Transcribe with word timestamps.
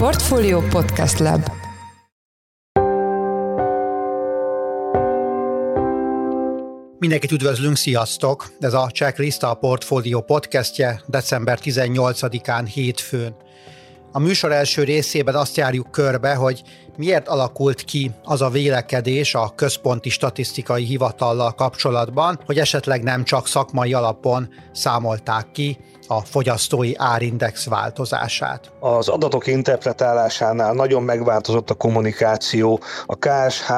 Portfolio 0.00 0.60
Podcast 0.60 1.18
Lab 1.18 1.50
Mindenkit 6.98 7.30
üdvözlünk, 7.32 7.76
sziasztok! 7.76 8.52
Ez 8.60 8.74
a 8.74 8.90
Checklist 8.90 9.42
a 9.42 9.54
Portfolio 9.54 10.20
podcastje 10.20 11.02
december 11.06 11.58
18-án 11.62 12.68
hétfőn. 12.72 13.34
A 14.12 14.18
műsor 14.18 14.52
első 14.52 14.84
részében 14.84 15.34
azt 15.34 15.56
járjuk 15.56 15.90
körbe, 15.90 16.34
hogy 16.34 16.62
miért 16.96 17.28
alakult 17.28 17.82
ki 17.82 18.10
az 18.22 18.42
a 18.42 18.50
vélekedés 18.50 19.34
a 19.34 19.52
központi 19.54 20.08
statisztikai 20.08 20.84
hivatallal 20.84 21.52
kapcsolatban, 21.52 22.40
hogy 22.46 22.58
esetleg 22.58 23.02
nem 23.02 23.24
csak 23.24 23.46
szakmai 23.46 23.94
alapon 23.94 24.48
számolták 24.72 25.50
ki 25.52 25.78
a 26.10 26.20
fogyasztói 26.20 26.92
árindex 26.96 27.66
változását. 27.66 28.70
Az 28.78 29.08
adatok 29.08 29.46
interpretálásánál 29.46 30.72
nagyon 30.72 31.02
megváltozott 31.02 31.70
a 31.70 31.74
kommunikáció. 31.74 32.80
A 33.06 33.16
KSH 33.18 33.70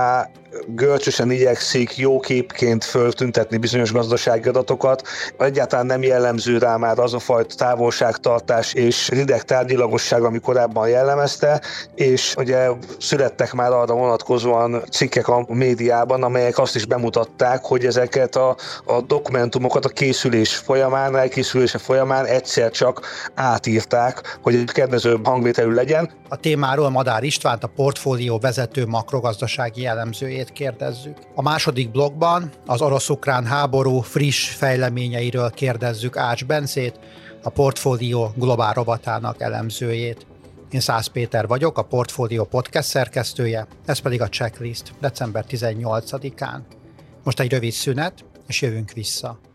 görcsösen 0.67 1.31
igyekszik 1.31 1.97
jó 1.97 2.21
képként 2.21 2.85
föltüntetni 2.85 3.57
bizonyos 3.57 3.93
gazdasági 3.93 4.49
adatokat. 4.49 5.03
Egyáltalán 5.39 5.87
nem 5.87 6.03
jellemző 6.03 6.59
rá 6.59 6.77
már 6.77 6.99
az 6.99 7.15
a 7.15 7.19
fajta 7.19 7.55
távolságtartás 7.55 8.73
és 8.73 9.09
rideg 9.09 9.43
tárgyilagosság, 9.43 10.23
ami 10.23 10.39
korábban 10.39 10.89
jellemezte, 10.89 11.61
és 11.95 12.35
ugye 12.37 12.69
születtek 12.99 13.53
már 13.53 13.73
arra 13.73 13.95
vonatkozóan 13.95 14.83
cikkek 14.91 15.29
a 15.29 15.45
médiában, 15.49 16.23
amelyek 16.23 16.59
azt 16.59 16.75
is 16.75 16.87
bemutatták, 16.87 17.65
hogy 17.65 17.85
ezeket 17.85 18.37
a, 18.37 18.57
a 18.85 19.01
dokumentumokat 19.01 19.85
a 19.85 19.89
készülés 19.89 20.55
folyamán, 20.55 21.17
elkészülése 21.17 21.79
folyamán 21.79 22.25
egyszer 22.25 22.71
csak 22.71 23.01
átírták, 23.35 24.39
hogy 24.43 24.65
kedvezőbb 24.65 25.27
hangvételű 25.27 25.73
legyen. 25.73 26.11
A 26.29 26.37
témáról 26.37 26.91
Madár 26.91 27.23
Istvánt, 27.23 27.65
a 27.65 27.67
portfólió 27.67 28.39
vezető 28.39 28.87
makrogazdasági 28.87 29.87
elemzőjét 30.43 30.53
kérdezzük. 30.53 31.17
A 31.35 31.43
második 31.43 31.91
blogban 31.91 32.51
az 32.67 32.83
orosz-ukrán 32.83 33.45
háború 33.45 34.01
friss 34.01 34.49
fejleményeiről 34.49 35.51
kérdezzük 35.51 36.17
Ács 36.17 36.45
Bencét, 36.45 36.99
a 37.43 37.51
portfólió 37.51 38.33
globál 38.37 38.73
rovatának 38.73 39.41
elemzőjét. 39.41 40.27
Én 40.71 40.81
Szász 40.81 41.07
Péter 41.07 41.47
vagyok, 41.47 41.79
a 41.79 41.83
Portfolio 41.83 42.45
podcast 42.45 42.89
szerkesztője, 42.89 43.67
ez 43.87 43.99
pedig 43.99 44.21
a 44.21 44.29
checklist 44.29 44.93
december 45.01 45.45
18-án. 45.49 46.61
Most 47.25 47.41
egy 47.41 47.51
rövid 47.51 47.73
szünet, 47.73 48.25
és 48.47 48.63
jövünk 48.63 48.93
vissza. 48.93 49.52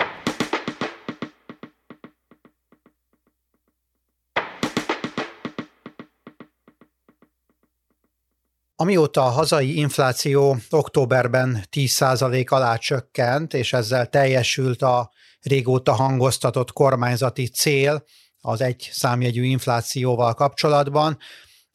Amióta 8.80 9.26
a 9.26 9.30
hazai 9.30 9.78
infláció 9.78 10.58
októberben 10.70 11.64
10% 11.72 12.48
alá 12.48 12.76
csökkent, 12.76 13.54
és 13.54 13.74
ezzel 13.74 14.08
teljesült 14.08 14.82
a 14.82 15.12
régóta 15.42 15.94
hangoztatott 15.94 16.72
kormányzati 16.72 17.48
cél, 17.48 18.04
az 18.42 18.62
egy 18.62 18.90
számjegyű 18.92 19.44
inflációval 19.44 20.34
kapcsolatban. 20.34 21.18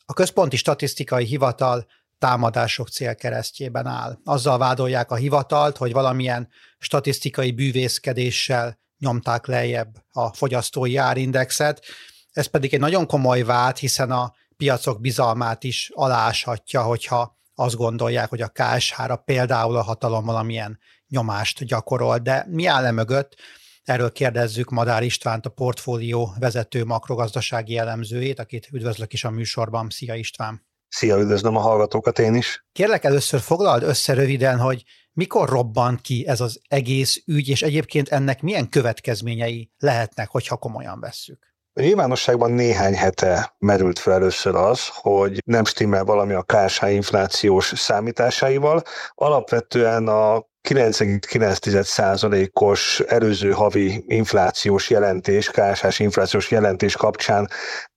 A 0.04 0.12
Központi 0.12 0.56
Statisztikai 0.56 1.24
Hivatal 1.24 1.86
támadások 2.18 2.88
célkeresztjében 2.88 3.86
áll. 3.86 4.18
Azzal 4.24 4.58
vádolják 4.58 5.10
a 5.10 5.14
hivatalt, 5.16 5.76
hogy 5.76 5.92
valamilyen 5.92 6.48
statisztikai 6.78 7.52
bűvészkedéssel 7.52 8.78
nyomták 8.98 9.46
lejjebb 9.46 9.94
a 10.12 10.32
fogyasztói 10.32 10.96
árindexet. 10.96 11.84
Ez 12.32 12.46
pedig 12.46 12.74
egy 12.74 12.80
nagyon 12.80 13.06
komoly 13.06 13.42
vád, 13.42 13.76
hiszen 13.76 14.10
a 14.10 14.32
piacok 14.56 15.00
bizalmát 15.00 15.64
is 15.64 15.90
aláshatja, 15.94 16.82
hogyha 16.82 17.40
azt 17.54 17.76
gondolják, 17.76 18.28
hogy 18.28 18.40
a 18.40 18.52
KSH-ra 18.52 19.16
például 19.16 19.76
a 19.76 19.82
hatalom 19.82 20.24
valamilyen 20.24 20.78
nyomást 21.08 21.64
gyakorol. 21.64 22.18
De 22.18 22.46
mi 22.48 22.66
áll 22.66 22.84
e 22.84 22.90
mögött? 22.90 23.36
Erről 23.82 24.12
kérdezzük 24.12 24.70
Madár 24.70 25.02
Istvánt, 25.02 25.46
a 25.46 25.50
portfólió 25.50 26.34
vezető 26.38 26.84
makrogazdasági 26.84 27.76
elemzőjét, 27.76 28.38
akit 28.38 28.68
üdvözlök 28.72 29.12
is 29.12 29.24
a 29.24 29.30
műsorban. 29.30 29.90
Szia 29.90 30.14
István! 30.14 30.66
Szia, 30.88 31.18
üdvözlöm 31.18 31.56
a 31.56 31.60
hallgatókat 31.60 32.18
én 32.18 32.34
is! 32.34 32.64
Kérlek 32.72 33.04
először 33.04 33.40
foglald 33.40 33.82
össze 33.82 34.14
röviden, 34.14 34.58
hogy 34.58 34.84
mikor 35.12 35.48
robbant 35.48 36.00
ki 36.00 36.26
ez 36.26 36.40
az 36.40 36.60
egész 36.68 37.22
ügy, 37.26 37.48
és 37.48 37.62
egyébként 37.62 38.08
ennek 38.08 38.42
milyen 38.42 38.68
következményei 38.68 39.70
lehetnek, 39.78 40.28
hogyha 40.28 40.56
komolyan 40.56 41.00
vesszük? 41.00 41.51
Nyilvánosságban 41.80 42.50
néhány 42.50 42.94
hete 42.94 43.54
merült 43.58 43.98
fel 43.98 44.12
először 44.12 44.54
az, 44.54 44.88
hogy 44.92 45.42
nem 45.44 45.64
stimmel 45.64 46.04
valami 46.04 46.32
a 46.32 46.42
KSH 46.42 46.92
inflációs 46.92 47.72
számításaival. 47.76 48.82
Alapvetően 49.14 50.08
a 50.08 50.46
9,9%-os 50.68 53.00
előző 53.00 53.50
havi 53.50 54.04
inflációs 54.06 54.90
jelentés, 54.90 55.50
KSH 55.50 56.00
inflációs 56.00 56.50
jelentés 56.50 56.96
kapcsán 56.96 57.48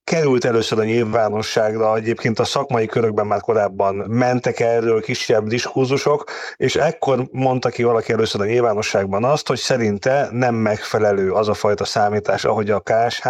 került 0.04 0.44
először 0.44 0.78
a 0.78 0.84
nyilvánosságra, 0.84 1.96
egyébként 1.96 2.38
a 2.38 2.44
szakmai 2.44 2.86
körökben 2.86 3.26
már 3.26 3.40
korábban 3.40 3.94
mentek 3.94 4.60
erről 4.60 5.02
kisebb 5.02 5.46
diskurzusok, 5.46 6.30
és 6.56 6.76
ekkor 6.76 7.28
mondta 7.32 7.68
ki 7.68 7.82
valaki 7.82 8.12
először 8.12 8.40
a 8.40 8.44
nyilvánosságban 8.44 9.24
azt, 9.24 9.46
hogy 9.46 9.58
szerinte 9.58 10.28
nem 10.30 10.54
megfelelő 10.54 11.32
az 11.32 11.48
a 11.48 11.54
fajta 11.54 11.84
számítás, 11.84 12.44
ahogy 12.44 12.70
a 12.70 12.80
KSH 12.80 13.28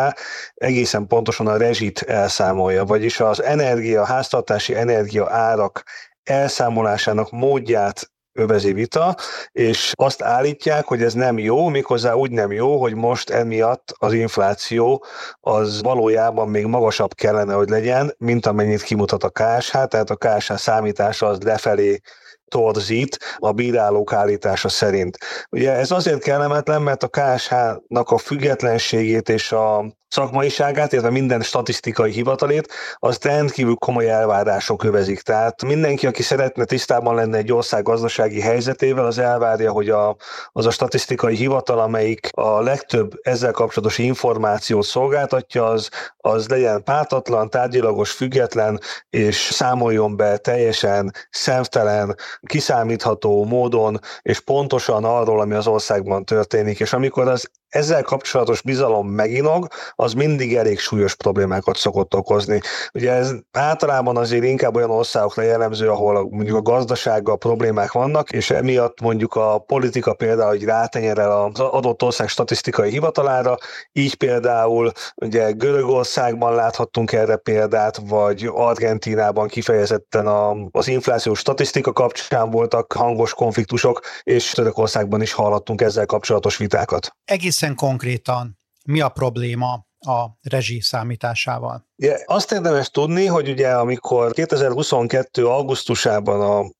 egészen 0.54 1.06
pontosan 1.06 1.46
a 1.46 1.56
rezsit 1.56 2.00
elszámolja, 2.00 2.84
vagyis 2.84 3.20
az 3.20 3.42
energia, 3.42 4.04
háztartási 4.04 4.74
energia 4.74 5.30
árak 5.30 5.82
elszámolásának 6.22 7.30
módját 7.30 8.10
övezi 8.36 8.72
vita, 8.72 9.16
és 9.52 9.92
azt 9.94 10.22
állítják, 10.22 10.84
hogy 10.84 11.02
ez 11.02 11.14
nem 11.14 11.38
jó, 11.38 11.68
méghozzá 11.68 12.12
úgy 12.12 12.30
nem 12.30 12.52
jó, 12.52 12.80
hogy 12.80 12.94
most 12.94 13.30
emiatt 13.30 13.94
az 13.98 14.12
infláció 14.12 15.04
az 15.40 15.82
valójában 15.82 16.48
még 16.48 16.66
magasabb 16.66 17.14
kellene, 17.14 17.54
hogy 17.54 17.68
legyen, 17.68 18.14
mint 18.18 18.46
amennyit 18.46 18.82
kimutat 18.82 19.24
a 19.24 19.30
KSH, 19.30 19.72
tehát 19.72 20.10
a 20.10 20.16
KSH 20.16 20.54
számítása 20.54 21.26
az 21.26 21.40
lefelé 21.42 22.00
torzít 22.48 23.18
a 23.36 23.52
bírálók 23.52 24.12
állítása 24.12 24.68
szerint. 24.68 25.18
Ugye 25.50 25.72
ez 25.72 25.90
azért 25.90 26.22
kellemetlen, 26.22 26.82
mert 26.82 27.02
a 27.02 27.08
KSH-nak 27.08 28.10
a 28.10 28.18
függetlenségét 28.18 29.28
és 29.28 29.52
a 29.52 29.84
szakmaiságát, 30.08 30.92
illetve 30.92 31.10
minden 31.10 31.40
statisztikai 31.40 32.10
hivatalét, 32.10 32.72
az 32.94 33.18
rendkívül 33.22 33.74
komoly 33.74 34.10
elvárások 34.10 34.84
övezik. 34.84 35.20
Tehát 35.20 35.62
mindenki, 35.62 36.06
aki 36.06 36.22
szeretne 36.22 36.64
tisztában 36.64 37.14
lenni 37.14 37.36
egy 37.36 37.52
ország 37.52 37.82
gazdasági 37.82 38.40
helyzetével, 38.40 39.04
az 39.04 39.18
elvárja, 39.18 39.72
hogy 39.72 39.88
a, 39.88 40.16
az 40.52 40.66
a 40.66 40.70
statisztikai 40.70 41.34
hivatal, 41.34 41.78
amelyik 41.78 42.28
a 42.30 42.60
legtöbb 42.60 43.12
ezzel 43.22 43.52
kapcsolatos 43.52 43.98
információt 43.98 44.84
szolgáltatja, 44.84 45.64
az, 45.64 45.88
az 46.16 46.48
legyen 46.48 46.82
pártatlan, 46.82 47.50
tárgyilagos, 47.50 48.10
független, 48.10 48.80
és 49.10 49.36
számoljon 49.36 50.16
be 50.16 50.36
teljesen 50.36 51.12
szemtelen, 51.30 52.16
kiszámítható 52.42 53.44
módon, 53.44 54.00
és 54.22 54.40
pontosan 54.40 55.04
arról, 55.04 55.40
ami 55.40 55.54
az 55.54 55.66
országban 55.66 56.24
történik. 56.24 56.80
És 56.80 56.92
amikor 56.92 57.28
az 57.28 57.50
ezzel 57.68 58.02
kapcsolatos 58.02 58.62
bizalom 58.62 59.08
meginog, 59.08 59.66
az 59.94 60.12
mindig 60.12 60.54
elég 60.56 60.78
súlyos 60.78 61.14
problémákat 61.14 61.76
szokott 61.76 62.14
okozni. 62.14 62.60
Ugye 62.94 63.12
ez 63.12 63.32
általában 63.52 64.16
azért 64.16 64.44
inkább 64.44 64.76
olyan 64.76 64.90
országokra 64.90 65.42
jellemző, 65.42 65.90
ahol 65.90 66.28
mondjuk 66.30 66.56
a 66.56 66.62
gazdasággal 66.62 67.38
problémák 67.38 67.92
vannak, 67.92 68.32
és 68.32 68.50
emiatt 68.50 69.00
mondjuk 69.00 69.34
a 69.34 69.58
politika 69.58 70.14
például, 70.14 70.48
hogy 70.48 70.64
rátenyerel 70.64 71.42
az 71.42 71.60
adott 71.60 72.02
ország 72.02 72.28
statisztikai 72.28 72.90
hivatalára, 72.90 73.56
így 73.92 74.14
például 74.14 74.92
ugye 75.14 75.50
Görögországban 75.50 76.54
láthattunk 76.54 77.12
erre 77.12 77.36
példát, 77.36 78.00
vagy 78.08 78.50
Argentínában 78.52 79.48
kifejezetten 79.48 80.26
a, 80.26 80.56
az 80.70 80.88
inflációs 80.88 81.38
statisztika 81.38 81.92
kapcsán 81.92 82.50
voltak 82.50 82.92
hangos 82.92 83.34
konfliktusok, 83.34 84.00
és 84.22 84.50
Törökországban 84.50 85.22
is 85.22 85.32
hallhattunk 85.32 85.80
ezzel 85.80 86.06
kapcsolatos 86.06 86.56
vitákat. 86.56 87.10
Egészen 87.24 87.55
egészen 87.56 87.76
konkrétan 87.76 88.58
mi 88.86 89.00
a 89.00 89.08
probléma 89.08 89.86
a 89.98 90.26
rezsi 90.42 90.80
számításával? 90.80 91.86
Ja, 91.96 92.16
azt 92.24 92.52
érdemes 92.52 92.90
tudni, 92.90 93.26
hogy 93.26 93.48
ugye 93.48 93.70
amikor 93.70 94.32
2022. 94.32 95.46
augusztusában 95.46 96.40
a 96.40 96.70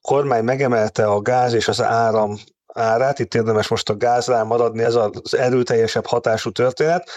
kormány 0.00 0.44
megemelte 0.44 1.06
a 1.06 1.20
gáz 1.20 1.52
és 1.52 1.68
az 1.68 1.80
áram 1.80 2.36
árát, 2.74 3.18
itt 3.18 3.34
érdemes 3.34 3.68
most 3.68 3.88
a 3.88 3.96
gázrá 3.96 4.42
maradni, 4.42 4.82
ez 4.82 4.94
az 4.94 5.34
erőteljesebb 5.34 6.06
hatású 6.06 6.50
történet, 6.50 7.10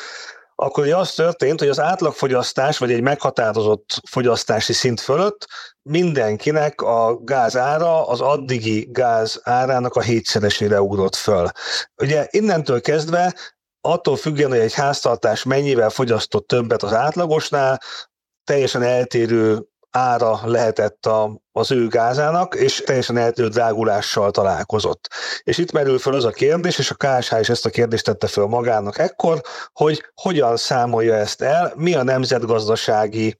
akkor 0.63 0.83
ugye 0.83 0.97
az 0.97 1.13
történt, 1.13 1.59
hogy 1.59 1.69
az 1.69 1.79
átlagfogyasztás, 1.79 2.77
vagy 2.77 2.91
egy 2.91 3.01
meghatározott 3.01 4.01
fogyasztási 4.09 4.73
szint 4.73 4.99
fölött 4.99 5.47
mindenkinek 5.81 6.81
a 6.81 7.17
gáz 7.23 7.57
ára 7.57 8.07
az 8.07 8.21
addigi 8.21 8.87
gáz 8.91 9.39
árának 9.43 9.95
a 9.95 10.01
hétszeresére 10.01 10.81
ugrott 10.81 11.15
föl. 11.15 11.49
Ugye 12.01 12.27
innentől 12.29 12.81
kezdve 12.81 13.35
attól 13.81 14.15
függően, 14.15 14.49
hogy 14.49 14.59
egy 14.59 14.73
háztartás 14.73 15.43
mennyivel 15.43 15.89
fogyasztott 15.89 16.47
többet 16.47 16.83
az 16.83 16.93
átlagosnál, 16.93 17.81
teljesen 18.43 18.83
eltérő 18.83 19.65
ára 19.91 20.39
lehetett 20.43 21.05
a, 21.05 21.41
az 21.51 21.71
ő 21.71 21.87
gázának, 21.87 22.55
és 22.55 22.81
teljesen 22.85 23.17
eltérő 23.17 23.47
drágulással 23.47 24.31
találkozott. 24.31 25.09
És 25.43 25.57
itt 25.57 25.71
merül 25.71 25.99
fel 25.99 26.13
az 26.13 26.25
a 26.25 26.29
kérdés, 26.29 26.77
és 26.77 26.91
a 26.91 26.95
KSH 26.95 27.39
is 27.39 27.49
ezt 27.49 27.65
a 27.65 27.69
kérdést 27.69 28.05
tette 28.05 28.27
fel 28.27 28.45
magának 28.45 28.97
ekkor, 28.97 29.41
hogy 29.73 30.03
hogyan 30.13 30.57
számolja 30.57 31.15
ezt 31.15 31.41
el, 31.41 31.73
mi 31.75 31.95
a 31.95 32.03
nemzetgazdasági 32.03 33.35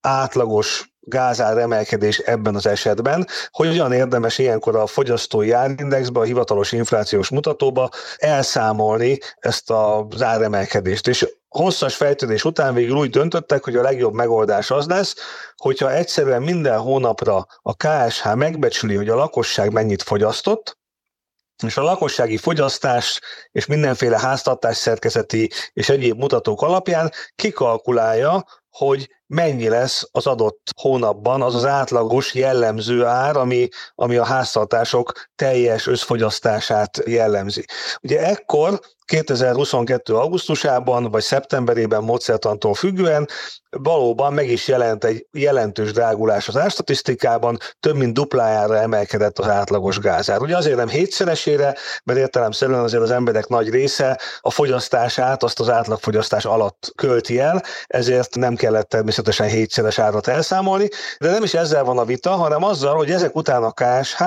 átlagos 0.00 0.92
gázár 1.00 1.58
emelkedés 1.58 2.18
ebben 2.18 2.54
az 2.54 2.66
esetben, 2.66 3.26
hogy 3.50 3.68
hogyan 3.68 3.92
érdemes 3.92 4.38
ilyenkor 4.38 4.76
a 4.76 4.86
fogyasztói 4.86 5.50
árindexbe, 5.50 6.20
a 6.20 6.24
hivatalos 6.24 6.72
inflációs 6.72 7.30
mutatóba 7.30 7.88
elszámolni 8.16 9.18
ezt 9.38 9.70
az 9.70 10.22
áremelkedést. 10.22 11.08
És 11.08 11.26
hosszas 11.56 11.96
fejtődés 11.96 12.44
után 12.44 12.74
végül 12.74 12.96
úgy 12.96 13.10
döntöttek, 13.10 13.64
hogy 13.64 13.76
a 13.76 13.82
legjobb 13.82 14.12
megoldás 14.12 14.70
az 14.70 14.86
lesz, 14.86 15.14
hogyha 15.56 15.92
egyszerűen 15.92 16.42
minden 16.42 16.78
hónapra 16.78 17.46
a 17.62 17.74
KSH 17.74 18.34
megbecsüli, 18.34 18.94
hogy 18.94 19.08
a 19.08 19.14
lakosság 19.14 19.72
mennyit 19.72 20.02
fogyasztott, 20.02 20.78
és 21.62 21.76
a 21.76 21.82
lakossági 21.82 22.36
fogyasztás 22.36 23.20
és 23.52 23.66
mindenféle 23.66 24.18
háztartás 24.18 24.76
szerkezeti 24.76 25.50
és 25.72 25.88
egyéb 25.88 26.18
mutatók 26.18 26.62
alapján 26.62 27.12
kikalkulálja, 27.34 28.44
hogy 28.70 29.08
mennyi 29.26 29.68
lesz 29.68 30.08
az 30.10 30.26
adott 30.26 30.70
hónapban 30.80 31.42
az 31.42 31.54
az 31.54 31.64
átlagos 31.64 32.34
jellemző 32.34 33.04
ár, 33.04 33.36
ami, 33.36 33.68
ami 33.94 34.16
a 34.16 34.24
háztartások 34.24 35.12
teljes 35.34 35.86
összfogyasztását 35.86 37.02
jellemzi. 37.06 37.64
Ugye 38.02 38.26
ekkor 38.26 38.80
2022. 39.04 40.14
augusztusában 40.14 41.10
vagy 41.10 41.22
szeptemberében 41.22 42.02
módszertantól 42.02 42.74
függően 42.74 43.28
valóban 43.70 44.32
meg 44.32 44.48
is 44.48 44.68
jelent 44.68 45.04
egy 45.04 45.26
jelentős 45.32 45.92
drágulás 45.92 46.48
az 46.48 46.56
árstatisztikában, 46.56 47.58
több 47.80 47.96
mint 47.96 48.14
duplájára 48.14 48.76
emelkedett 48.76 49.38
az 49.38 49.48
átlagos 49.48 49.98
gázár. 49.98 50.40
Ugye 50.40 50.56
azért 50.56 50.76
nem 50.76 50.88
hétszeresére, 50.88 51.74
mert 52.04 52.18
értelemszerűen 52.18 52.80
azért 52.80 53.02
az 53.02 53.10
emberek 53.10 53.46
nagy 53.46 53.70
része 53.70 54.20
a 54.40 54.50
fogyasztását 54.50 55.42
azt 55.42 55.60
az 55.60 55.68
átlagfogyasztás 55.68 56.44
alatt 56.44 56.92
költi 56.94 57.38
el, 57.38 57.62
ezért 57.86 58.34
nem 58.34 58.54
kellett 58.54 58.88
természetesen 58.88 59.13
hétszeres 59.48 59.98
árat 59.98 60.26
elszámolni, 60.26 60.88
de 61.18 61.30
nem 61.30 61.42
is 61.42 61.54
ezzel 61.54 61.84
van 61.84 61.98
a 61.98 62.04
vita, 62.04 62.30
hanem 62.30 62.64
azzal, 62.64 62.96
hogy 62.96 63.10
ezek 63.10 63.36
után 63.36 63.62
a 63.62 63.72
KSH 63.72 64.22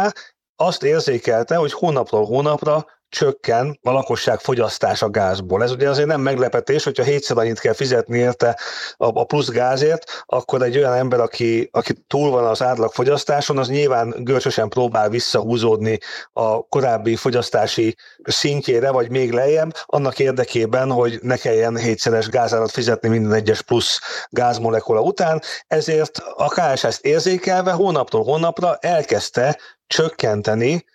azt 0.55 0.83
érzékelte, 0.83 1.55
hogy 1.55 1.73
hónapról 1.73 2.25
hónapra 2.25 2.85
csökken 3.09 3.79
a 3.81 3.91
lakosság 3.91 4.39
fogyasztása 4.39 5.09
gázból. 5.09 5.63
Ez 5.63 5.71
ugye 5.71 5.89
azért 5.89 6.07
nem 6.07 6.21
meglepetés, 6.21 6.83
hogyha 6.83 7.03
hétszer 7.03 7.37
annyit 7.37 7.59
kell 7.59 7.73
fizetni 7.73 8.17
érte 8.17 8.59
a, 8.97 9.25
plusz 9.25 9.49
gázért, 9.49 10.23
akkor 10.25 10.61
egy 10.61 10.77
olyan 10.77 10.93
ember, 10.93 11.19
aki, 11.19 11.69
aki 11.71 11.93
túl 12.07 12.29
van 12.29 12.45
az 12.45 12.61
átlag 12.61 12.91
fogyasztáson, 12.91 13.57
az 13.57 13.67
nyilván 13.67 14.15
görcsösen 14.17 14.69
próbál 14.69 15.09
visszahúzódni 15.09 15.99
a 16.33 16.67
korábbi 16.67 17.15
fogyasztási 17.15 17.95
szintjére, 18.23 18.91
vagy 18.91 19.09
még 19.09 19.31
lejjebb, 19.31 19.75
annak 19.85 20.19
érdekében, 20.19 20.91
hogy 20.91 21.19
ne 21.21 21.35
kelljen 21.35 21.77
hétszeres 21.77 22.29
gázárat 22.29 22.71
fizetni 22.71 23.09
minden 23.09 23.33
egyes 23.33 23.61
plusz 23.61 23.99
gázmolekula 24.29 25.01
után, 25.01 25.41
ezért 25.67 26.17
a 26.35 26.47
KS 26.47 26.83
ezt 26.83 27.05
érzékelve 27.05 27.71
hónaptól 27.71 28.23
hónapra 28.23 28.77
elkezdte 28.79 29.59
csökkenteni 29.87 30.85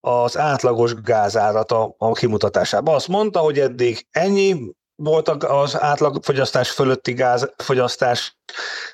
az 0.00 0.38
átlagos 0.38 0.94
gázárat 0.94 1.72
a, 1.72 1.94
a 1.98 2.12
kimutatásában. 2.12 2.94
Azt 2.94 3.08
mondta, 3.08 3.38
hogy 3.38 3.58
eddig 3.58 4.06
ennyi 4.10 4.74
volt 5.00 5.28
az 5.28 5.80
átlagfogyasztás 5.80 6.70
fölötti 6.70 7.12
gázfogyasztás, 7.12 8.38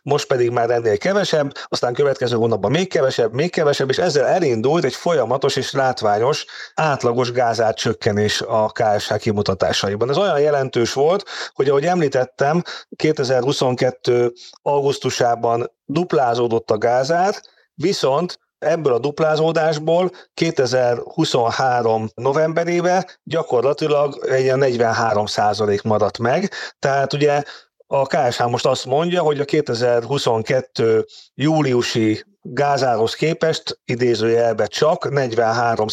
most 0.02 0.26
pedig 0.26 0.50
már 0.50 0.70
ennél 0.70 0.98
kevesebb, 0.98 1.52
aztán 1.64 1.94
következő 1.94 2.36
hónapban 2.36 2.70
még 2.70 2.88
kevesebb, 2.88 3.32
még 3.32 3.50
kevesebb, 3.50 3.90
és 3.90 3.98
ezzel 3.98 4.26
elindult 4.26 4.84
egy 4.84 4.94
folyamatos 4.94 5.56
és 5.56 5.72
látványos 5.72 6.44
átlagos 6.74 7.32
gázát 7.32 7.76
csökkenés 7.76 8.40
a 8.40 8.66
KSH 8.72 9.16
kimutatásaiban. 9.16 10.10
Ez 10.10 10.16
olyan 10.16 10.40
jelentős 10.40 10.92
volt, 10.92 11.24
hogy 11.52 11.68
ahogy 11.68 11.86
említettem, 11.86 12.62
2022. 12.96 14.32
augusztusában 14.62 15.72
duplázódott 15.84 16.70
a 16.70 16.78
gázát, 16.78 17.42
viszont 17.74 18.38
ebből 18.70 18.92
a 18.92 18.98
duplázódásból 18.98 20.10
2023 20.34 22.08
novemberébe 22.14 23.18
gyakorlatilag 23.22 24.26
egy 24.28 24.56
43 24.56 25.26
százalék 25.26 25.82
maradt 25.82 26.18
meg, 26.18 26.50
tehát 26.78 27.12
ugye 27.12 27.42
a 27.86 28.06
KSH 28.06 28.46
most 28.48 28.66
azt 28.66 28.84
mondja, 28.86 29.22
hogy 29.22 29.40
a 29.40 29.44
2022 29.44 31.06
júliusi 31.34 32.24
gázához 32.52 33.14
képest 33.14 33.80
idézőjelbe 33.84 34.66
csak 34.66 35.10
43 35.10 35.86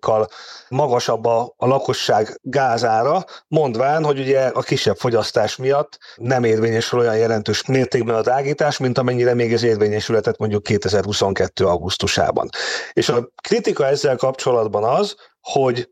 kal 0.00 0.28
magasabb 0.68 1.24
a, 1.24 1.54
a 1.56 1.66
lakosság 1.66 2.38
gázára, 2.42 3.24
mondván, 3.48 4.04
hogy 4.04 4.18
ugye 4.18 4.40
a 4.46 4.60
kisebb 4.60 4.96
fogyasztás 4.96 5.56
miatt 5.56 5.98
nem 6.16 6.44
érvényesül 6.44 6.98
olyan 6.98 7.16
jelentős 7.16 7.64
mértékben 7.64 8.14
a 8.14 8.20
drágítás, 8.20 8.78
mint 8.78 8.98
amennyire 8.98 9.34
még 9.34 9.52
ez 9.52 9.62
érvényesületett 9.62 10.38
mondjuk 10.38 10.62
2022. 10.62 11.66
augusztusában. 11.66 12.48
És 12.92 13.08
a 13.08 13.28
kritika 13.42 13.86
ezzel 13.86 14.16
kapcsolatban 14.16 14.84
az, 14.84 15.14
hogy 15.40 15.88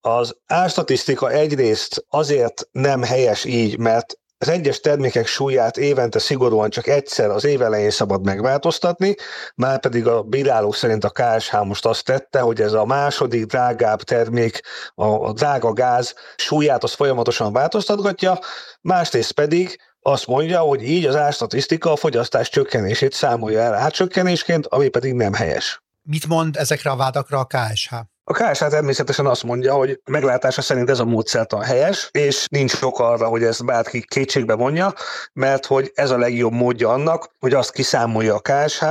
az 0.00 0.36
árstatisztika 0.46 1.30
egyrészt 1.30 2.04
azért 2.08 2.68
nem 2.70 3.02
helyes 3.02 3.44
így, 3.44 3.78
mert 3.78 4.18
az 4.42 4.48
egyes 4.48 4.80
termékek 4.80 5.26
súlyát 5.26 5.76
évente 5.76 6.18
szigorúan 6.18 6.70
csak 6.70 6.86
egyszer 6.86 7.30
az 7.30 7.44
év 7.44 7.62
elején 7.62 7.90
szabad 7.90 8.24
megváltoztatni, 8.24 9.14
már 9.54 9.80
pedig 9.80 10.06
a 10.06 10.22
bírálók 10.22 10.74
szerint 10.74 11.04
a 11.04 11.10
KSH 11.10 11.64
most 11.64 11.86
azt 11.86 12.04
tette, 12.04 12.40
hogy 12.40 12.60
ez 12.60 12.72
a 12.72 12.84
második 12.84 13.44
drágább 13.44 14.02
termék, 14.02 14.60
a, 14.94 15.04
a 15.04 15.32
drága 15.32 15.72
gáz 15.72 16.14
súlyát 16.36 16.82
az 16.82 16.92
folyamatosan 16.92 17.52
változtatgatja, 17.52 18.38
másrészt 18.80 19.32
pedig 19.32 19.78
azt 20.00 20.26
mondja, 20.26 20.60
hogy 20.60 20.82
így 20.82 21.06
az 21.06 21.16
árstatisztika 21.16 21.92
a 21.92 21.96
fogyasztás 21.96 22.48
csökkenését 22.48 23.12
számolja 23.12 23.60
el 23.60 23.74
árcsökkenésként, 23.74 24.66
ami 24.66 24.88
pedig 24.88 25.12
nem 25.12 25.32
helyes. 25.32 25.82
Mit 26.02 26.26
mond 26.26 26.56
ezekre 26.56 26.90
a 26.90 26.96
vádakra 26.96 27.38
a 27.38 27.44
KSH? 27.44 27.94
A 28.24 28.32
KSH 28.32 28.66
természetesen 28.66 29.26
azt 29.26 29.42
mondja, 29.42 29.74
hogy 29.74 30.00
meglátása 30.04 30.62
szerint 30.62 30.90
ez 30.90 30.98
a 30.98 31.04
módszertan 31.04 31.62
helyes, 31.62 32.08
és 32.12 32.46
nincs 32.50 32.70
sok 32.70 32.98
arra, 32.98 33.26
hogy 33.26 33.42
ezt 33.42 33.64
bárki 33.64 34.04
kétségbe 34.06 34.54
vonja, 34.54 34.94
mert 35.32 35.66
hogy 35.66 35.90
ez 35.94 36.10
a 36.10 36.18
legjobb 36.18 36.52
módja 36.52 36.88
annak, 36.88 37.34
hogy 37.38 37.54
azt 37.54 37.72
kiszámolja 37.72 38.34
a 38.34 38.40
KSH, 38.40 38.84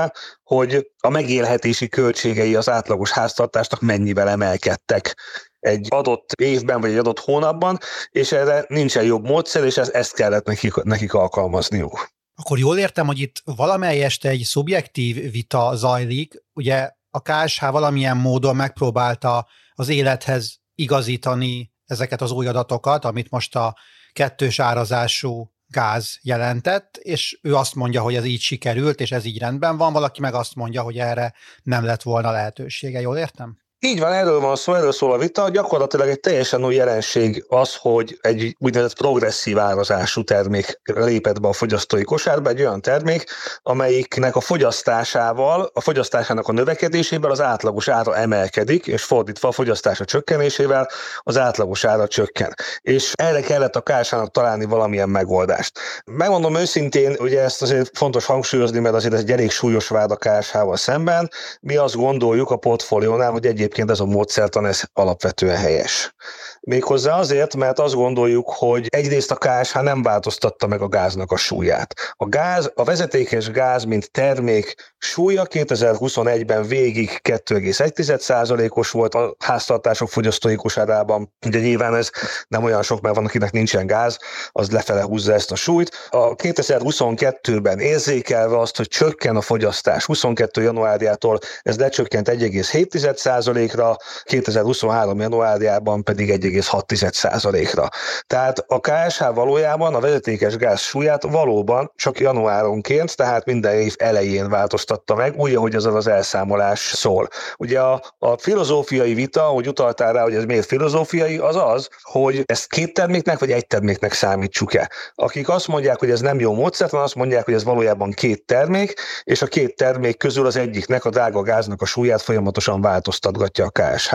hogy 0.43 0.91
a 0.97 1.09
megélhetési 1.09 1.87
költségei 1.87 2.55
az 2.55 2.69
átlagos 2.69 3.11
háztartásnak 3.11 3.81
mennyivel 3.81 4.29
emelkedtek 4.29 5.15
egy 5.59 5.87
adott 5.89 6.31
évben 6.31 6.81
vagy 6.81 6.91
egy 6.91 6.97
adott 6.97 7.19
hónapban, 7.19 7.77
és 8.09 8.31
erre 8.31 8.65
nincsen 8.67 9.03
jobb 9.03 9.23
módszer, 9.23 9.63
és 9.63 9.77
ezt 9.77 10.13
kellett 10.13 10.45
nekik, 10.45 10.83
nekik 10.83 11.13
alkalmazniuk. 11.13 12.09
Akkor 12.35 12.59
jól 12.59 12.77
értem, 12.77 13.05
hogy 13.05 13.19
itt 13.19 13.41
valamelyest 13.45 14.25
egy 14.25 14.41
szubjektív 14.43 15.31
vita 15.31 15.71
zajlik, 15.75 16.43
ugye 16.53 16.91
a 17.11 17.21
KSH 17.21 17.69
valamilyen 17.71 18.17
módon 18.17 18.55
megpróbálta 18.55 19.47
az 19.73 19.89
élethez 19.89 20.59
igazítani 20.75 21.71
ezeket 21.85 22.21
az 22.21 22.31
új 22.31 22.47
adatokat, 22.47 23.05
amit 23.05 23.29
most 23.29 23.55
a 23.55 23.75
kettős 24.13 24.59
árazású 24.59 25.51
gáz 25.67 26.19
jelentett, 26.21 26.97
és 26.97 27.39
ő 27.41 27.55
azt 27.55 27.75
mondja, 27.75 28.01
hogy 28.01 28.15
ez 28.15 28.25
így 28.25 28.41
sikerült, 28.41 28.99
és 28.99 29.11
ez 29.11 29.25
így 29.25 29.39
rendben 29.39 29.77
van, 29.77 29.93
valaki 29.93 30.21
meg 30.21 30.33
azt 30.33 30.55
mondja, 30.55 30.81
hogy 30.81 30.97
erre 30.97 31.33
nem 31.63 31.85
lett 31.85 32.01
volna 32.01 32.31
lehetősége, 32.31 33.01
jól 33.01 33.17
értem? 33.17 33.59
Így 33.83 33.99
van, 33.99 34.13
erről 34.13 34.39
van 34.39 34.55
szó, 34.55 34.73
erről 34.73 34.91
szól 34.91 35.11
a 35.11 35.17
vita. 35.17 35.49
Gyakorlatilag 35.49 36.07
egy 36.07 36.19
teljesen 36.19 36.65
új 36.65 36.75
jelenség 36.75 37.45
az, 37.47 37.75
hogy 37.75 38.17
egy 38.21 38.55
úgynevezett 38.59 38.97
progresszív 38.97 39.59
árazású 39.59 40.23
termék 40.23 40.81
lépett 40.83 41.41
be 41.41 41.47
a 41.47 41.53
fogyasztói 41.53 42.03
kosárba, 42.03 42.49
egy 42.49 42.59
olyan 42.59 42.81
termék, 42.81 43.23
amelyiknek 43.61 44.35
a 44.35 44.39
fogyasztásával, 44.39 45.69
a 45.73 45.81
fogyasztásának 45.81 46.47
a 46.47 46.51
növekedésével 46.51 47.31
az 47.31 47.41
átlagos 47.41 47.87
ára 47.87 48.15
emelkedik, 48.15 48.87
és 48.87 49.03
fordítva 49.03 49.47
a 49.47 49.51
fogyasztása 49.51 50.05
csökkenésével 50.05 50.89
az 51.19 51.37
átlagos 51.37 51.85
ára 51.85 52.07
csökken. 52.07 52.53
És 52.81 53.13
erre 53.15 53.41
kellett 53.41 53.75
a 53.75 53.81
kársának 53.81 54.31
találni 54.31 54.65
valamilyen 54.65 55.09
megoldást. 55.09 55.79
Megmondom 56.05 56.55
őszintén, 56.55 57.15
ugye 57.19 57.41
ezt 57.41 57.61
azért 57.61 57.97
fontos 57.97 58.25
hangsúlyozni, 58.25 58.79
mert 58.79 58.95
azért 58.95 59.13
ez 59.13 59.19
egy 59.19 59.31
elég 59.31 59.51
súlyos 59.51 59.87
vád 59.87 60.11
a 60.11 60.15
KSH-val 60.15 60.77
szemben. 60.77 61.29
Mi 61.61 61.75
azt 61.75 61.95
gondoljuk 61.95 62.49
a 62.49 62.57
portfóliónál, 62.57 63.31
hogy 63.31 63.45
egyéb 63.45 63.69
egyébként 63.71 63.99
ez 63.99 63.99
a 63.99 64.11
módszertan 64.11 64.65
ez 64.65 64.81
alapvetően 64.93 65.57
helyes. 65.57 66.13
Méghozzá 66.61 67.17
azért, 67.17 67.55
mert 67.55 67.79
azt 67.79 67.93
gondoljuk, 67.93 68.49
hogy 68.49 68.87
egyrészt 68.89 69.31
a 69.31 69.35
KSH 69.35 69.81
nem 69.81 70.01
változtatta 70.01 70.67
meg 70.67 70.81
a 70.81 70.87
gáznak 70.87 71.31
a 71.31 71.37
súlyát. 71.37 71.93
A 72.15 72.25
gáz, 72.25 72.71
a 72.75 72.83
vezetékes 72.83 73.51
gáz, 73.51 73.83
mint 73.83 74.11
termék 74.11 74.75
súlya 74.97 75.45
2021-ben 75.49 76.63
végig 76.63 77.19
2,1%-os 77.23 78.91
volt 78.91 79.15
a 79.15 79.35
háztartások 79.39 80.09
fogyasztói 80.09 80.55
kosárában. 80.55 81.33
Ugye 81.45 81.59
nyilván 81.59 81.95
ez 81.95 82.09
nem 82.47 82.63
olyan 82.63 82.83
sok, 82.83 83.01
mert 83.01 83.15
van, 83.15 83.25
akinek 83.25 83.51
nincsen 83.51 83.87
gáz, 83.87 84.19
az 84.51 84.71
lefele 84.71 85.01
húzza 85.01 85.33
ezt 85.33 85.51
a 85.51 85.55
súlyt. 85.55 86.07
A 86.09 86.35
2022-ben 86.35 87.79
érzékelve 87.79 88.59
azt, 88.59 88.77
hogy 88.77 88.87
csökken 88.87 89.35
a 89.35 89.41
fogyasztás, 89.41 90.05
22 90.05 90.61
januárjától 90.61 91.39
ez 91.61 91.77
lecsökkent 91.77 92.29
1,7%-ra, 92.29 93.97
2023 94.23 95.19
januárjában 95.19 96.03
pedig 96.11 96.29
1,6%-ra. 96.41 97.87
Tehát 98.27 98.63
a 98.67 98.79
KSH 98.79 99.33
valójában 99.33 99.95
a 99.95 99.99
vezetékes 99.99 100.55
gáz 100.55 100.79
súlyát 100.79 101.23
valóban 101.23 101.91
csak 101.95 102.19
januáronként, 102.19 103.15
tehát 103.15 103.45
minden 103.45 103.73
év 103.73 103.95
elején 103.97 104.49
változtatta 104.49 105.15
meg, 105.15 105.35
úgy, 105.37 105.55
ahogy 105.55 105.75
az 105.75 105.85
az 105.85 106.07
elszámolás 106.07 106.79
szól. 106.79 107.27
Ugye 107.57 107.79
a, 107.79 108.01
a 108.19 108.37
filozófiai 108.37 109.13
vita, 109.13 109.41
hogy 109.41 109.67
utaltál 109.67 110.13
rá, 110.13 110.23
hogy 110.23 110.35
ez 110.35 110.43
miért 110.43 110.65
filozófiai, 110.65 111.37
az 111.37 111.55
az, 111.55 111.89
hogy 112.01 112.43
ezt 112.45 112.67
két 112.67 112.93
terméknek 112.93 113.39
vagy 113.39 113.51
egy 113.51 113.67
terméknek 113.67 114.13
számítsuk-e. 114.13 114.91
Akik 115.15 115.49
azt 115.49 115.67
mondják, 115.67 115.99
hogy 115.99 116.09
ez 116.09 116.19
nem 116.19 116.39
jó 116.39 116.53
módszertan, 116.53 117.01
azt 117.01 117.15
mondják, 117.15 117.45
hogy 117.45 117.53
ez 117.53 117.63
valójában 117.63 118.11
két 118.11 118.45
termék, 118.45 118.93
és 119.23 119.41
a 119.41 119.45
két 119.45 119.75
termék 119.75 120.17
közül 120.17 120.45
az 120.45 120.55
egyiknek, 120.55 121.05
a 121.05 121.09
drága 121.09 121.41
gáznak 121.41 121.81
a 121.81 121.85
súlyát 121.85 122.21
folyamatosan 122.21 122.81
változtatgatja 122.81 123.65
a 123.65 123.69
KSH. 123.69 124.13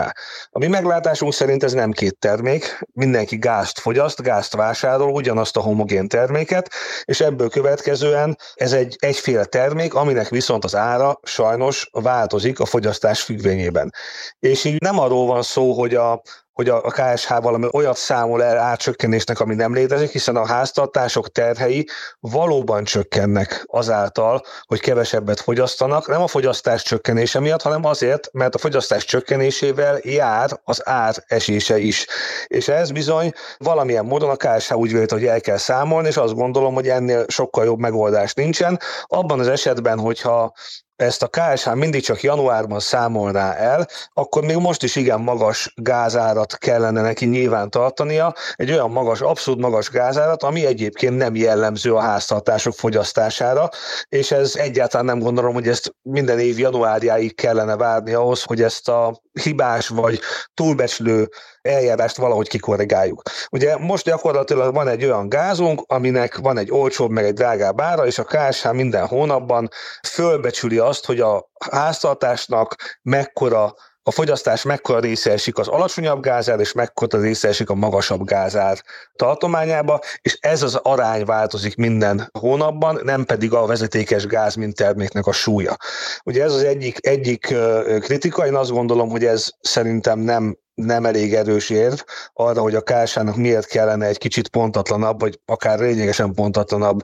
A 0.49 0.59
mi 0.59 0.67
meglátásunk 0.67 1.33
szerint 1.33 1.63
ez 1.63 1.73
nem 1.73 1.86
két 1.91 2.17
termék, 2.19 2.79
mindenki 2.93 3.37
gázt 3.37 3.79
fogyaszt, 3.79 4.21
gázt 4.21 4.53
vásárol, 4.53 5.11
ugyanazt 5.11 5.57
a 5.57 5.61
homogén 5.61 6.07
terméket, 6.07 6.69
és 7.03 7.19
ebből 7.19 7.49
következően 7.49 8.37
ez 8.55 8.73
egy 8.73 8.95
egyféle 8.99 9.45
termék, 9.45 9.93
aminek 9.93 10.29
viszont 10.29 10.63
az 10.63 10.75
ára 10.75 11.19
sajnos 11.23 11.89
változik 11.91 12.59
a 12.59 12.65
fogyasztás 12.65 13.21
függvényében. 13.21 13.93
És 14.39 14.63
így 14.63 14.81
nem 14.81 14.99
arról 14.99 15.25
van 15.25 15.41
szó, 15.41 15.73
hogy 15.73 15.95
a 15.95 16.21
hogy 16.57 16.69
a, 16.69 16.81
KSH 16.81 17.41
valami 17.41 17.67
olyat 17.71 17.97
számol 17.97 18.43
el 18.43 18.57
átcsökkenésnek, 18.57 19.39
ami 19.39 19.55
nem 19.55 19.73
létezik, 19.73 20.09
hiszen 20.09 20.35
a 20.35 20.45
háztartások 20.45 21.31
terhei 21.31 21.87
valóban 22.19 22.83
csökkennek 22.83 23.63
azáltal, 23.65 24.43
hogy 24.65 24.79
kevesebbet 24.79 25.39
fogyasztanak, 25.39 26.07
nem 26.07 26.21
a 26.21 26.27
fogyasztás 26.27 26.83
csökkenése 26.83 27.39
miatt, 27.39 27.61
hanem 27.61 27.85
azért, 27.85 28.29
mert 28.33 28.55
a 28.55 28.57
fogyasztás 28.57 29.05
csökkenésével 29.05 29.99
jár 30.03 30.59
az 30.63 30.87
ár 30.87 31.15
esése 31.27 31.77
is. 31.77 32.07
És 32.47 32.67
ez 32.67 32.91
bizony 32.91 33.31
valamilyen 33.57 34.05
módon 34.05 34.29
a 34.29 34.35
KSH 34.35 34.75
úgy 34.75 34.91
vélt, 34.91 35.11
hogy 35.11 35.25
el 35.25 35.41
kell 35.41 35.57
számolni, 35.57 36.07
és 36.07 36.17
azt 36.17 36.35
gondolom, 36.35 36.73
hogy 36.73 36.87
ennél 36.87 37.25
sokkal 37.27 37.65
jobb 37.65 37.79
megoldás 37.79 38.33
nincsen. 38.33 38.79
Abban 39.03 39.39
az 39.39 39.47
esetben, 39.47 39.99
hogyha 39.99 40.53
ezt 40.97 41.23
a 41.23 41.27
KSH 41.27 41.73
mindig 41.73 42.03
csak 42.03 42.21
januárban 42.21 42.79
számolná 42.79 43.53
el, 43.53 43.87
akkor 44.13 44.43
még 44.43 44.57
most 44.57 44.83
is 44.83 44.95
igen 44.95 45.19
magas 45.19 45.73
gázárat 45.75 46.57
kellene 46.57 47.01
neki 47.01 47.25
nyilván 47.25 47.69
tartania, 47.69 48.33
egy 48.55 48.71
olyan 48.71 48.91
magas, 48.91 49.21
abszolút 49.21 49.61
magas 49.61 49.89
gázárat, 49.89 50.43
ami 50.43 50.65
egyébként 50.65 51.17
nem 51.17 51.35
jellemző 51.35 51.93
a 51.93 51.99
háztartások 51.99 52.73
fogyasztására, 52.73 53.69
és 54.09 54.31
ez 54.31 54.55
egyáltalán 54.55 55.05
nem 55.05 55.19
gondolom, 55.19 55.53
hogy 55.53 55.67
ezt 55.67 55.95
minden 56.01 56.39
év 56.39 56.59
januárjáig 56.59 57.35
kellene 57.35 57.75
várni 57.75 58.13
ahhoz, 58.13 58.43
hogy 58.43 58.61
ezt 58.61 58.89
a 58.89 59.21
hibás 59.43 59.87
vagy 59.87 60.19
túlbecslő 60.53 61.29
eljárást 61.61 62.17
valahogy 62.17 62.47
kikorrigáljuk. 62.47 63.21
Ugye 63.51 63.77
most 63.77 64.05
gyakorlatilag 64.05 64.73
van 64.73 64.87
egy 64.87 65.03
olyan 65.03 65.29
gázunk, 65.29 65.83
aminek 65.87 66.37
van 66.37 66.57
egy 66.57 66.71
olcsóbb, 66.71 67.11
meg 67.11 67.25
egy 67.25 67.33
drágább 67.33 67.81
ára, 67.81 68.05
és 68.05 68.19
a 68.19 68.23
KSH 68.23 68.71
minden 68.71 69.05
hónapban 69.05 69.69
fölbecsüli 70.07 70.77
azt, 70.77 71.05
hogy 71.05 71.19
a 71.19 71.49
háztartásnak 71.71 72.75
mekkora 73.01 73.73
a 74.07 74.11
fogyasztás 74.11 74.63
mekkora 74.63 74.99
része 74.99 75.31
esik 75.31 75.57
az 75.57 75.67
alacsonyabb 75.67 76.21
gázár, 76.21 76.59
és 76.59 76.73
mekkora 76.73 77.21
része 77.21 77.47
esik 77.47 77.69
a 77.69 77.75
magasabb 77.75 78.25
gázár 78.25 78.81
tartományába, 79.15 79.99
és 80.21 80.37
ez 80.39 80.61
az 80.63 80.75
arány 80.75 81.25
változik 81.25 81.75
minden 81.75 82.29
hónapban, 82.39 82.99
nem 83.03 83.25
pedig 83.25 83.53
a 83.53 83.65
vezetékes 83.65 84.25
gáz, 84.25 84.55
mint 84.55 84.75
terméknek 84.75 85.25
a 85.25 85.31
súlya. 85.31 85.77
Ugye 86.23 86.43
ez 86.43 86.53
az 86.53 86.63
egyik, 86.63 87.07
egyik 87.07 87.55
kritika, 87.99 88.45
én 88.45 88.55
azt 88.55 88.71
gondolom, 88.71 89.09
hogy 89.09 89.25
ez 89.25 89.49
szerintem 89.59 90.19
nem 90.19 90.57
nem 90.81 91.05
elég 91.05 91.33
erős 91.33 91.69
érv 91.69 91.99
arra, 92.33 92.61
hogy 92.61 92.75
a 92.75 92.81
KSH-nak 92.81 93.35
miért 93.35 93.67
kellene 93.67 94.05
egy 94.05 94.17
kicsit 94.17 94.47
pontatlanabb, 94.47 95.19
vagy 95.19 95.39
akár 95.45 95.79
lényegesen 95.79 96.33
pontatlanabb 96.33 97.01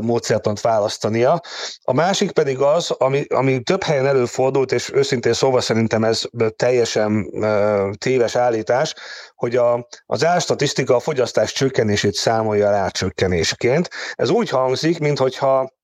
módszertant 0.00 0.60
választania. 0.60 1.40
A 1.82 1.92
másik 1.92 2.30
pedig 2.30 2.58
az, 2.60 2.90
ami, 2.90 3.24
ami 3.28 3.60
több 3.62 3.82
helyen 3.82 4.06
előfordult, 4.06 4.72
és 4.72 4.92
őszintén 4.92 5.32
szóval 5.32 5.60
szerintem 5.60 6.04
ez 6.04 6.22
teljesen 6.56 7.30
téves 7.98 8.36
állítás, 8.36 8.94
hogy 9.34 9.56
a, 9.56 9.88
az 10.06 10.24
árstatisztika 10.24 10.94
a 10.94 11.00
fogyasztás 11.00 11.52
csökkenését 11.52 12.14
számolja 12.14 12.66
el 12.66 12.74
árcsökkenésként. 12.74 13.90
Ez 14.14 14.30
úgy 14.30 14.48
hangzik, 14.48 14.98
mintha 14.98 15.76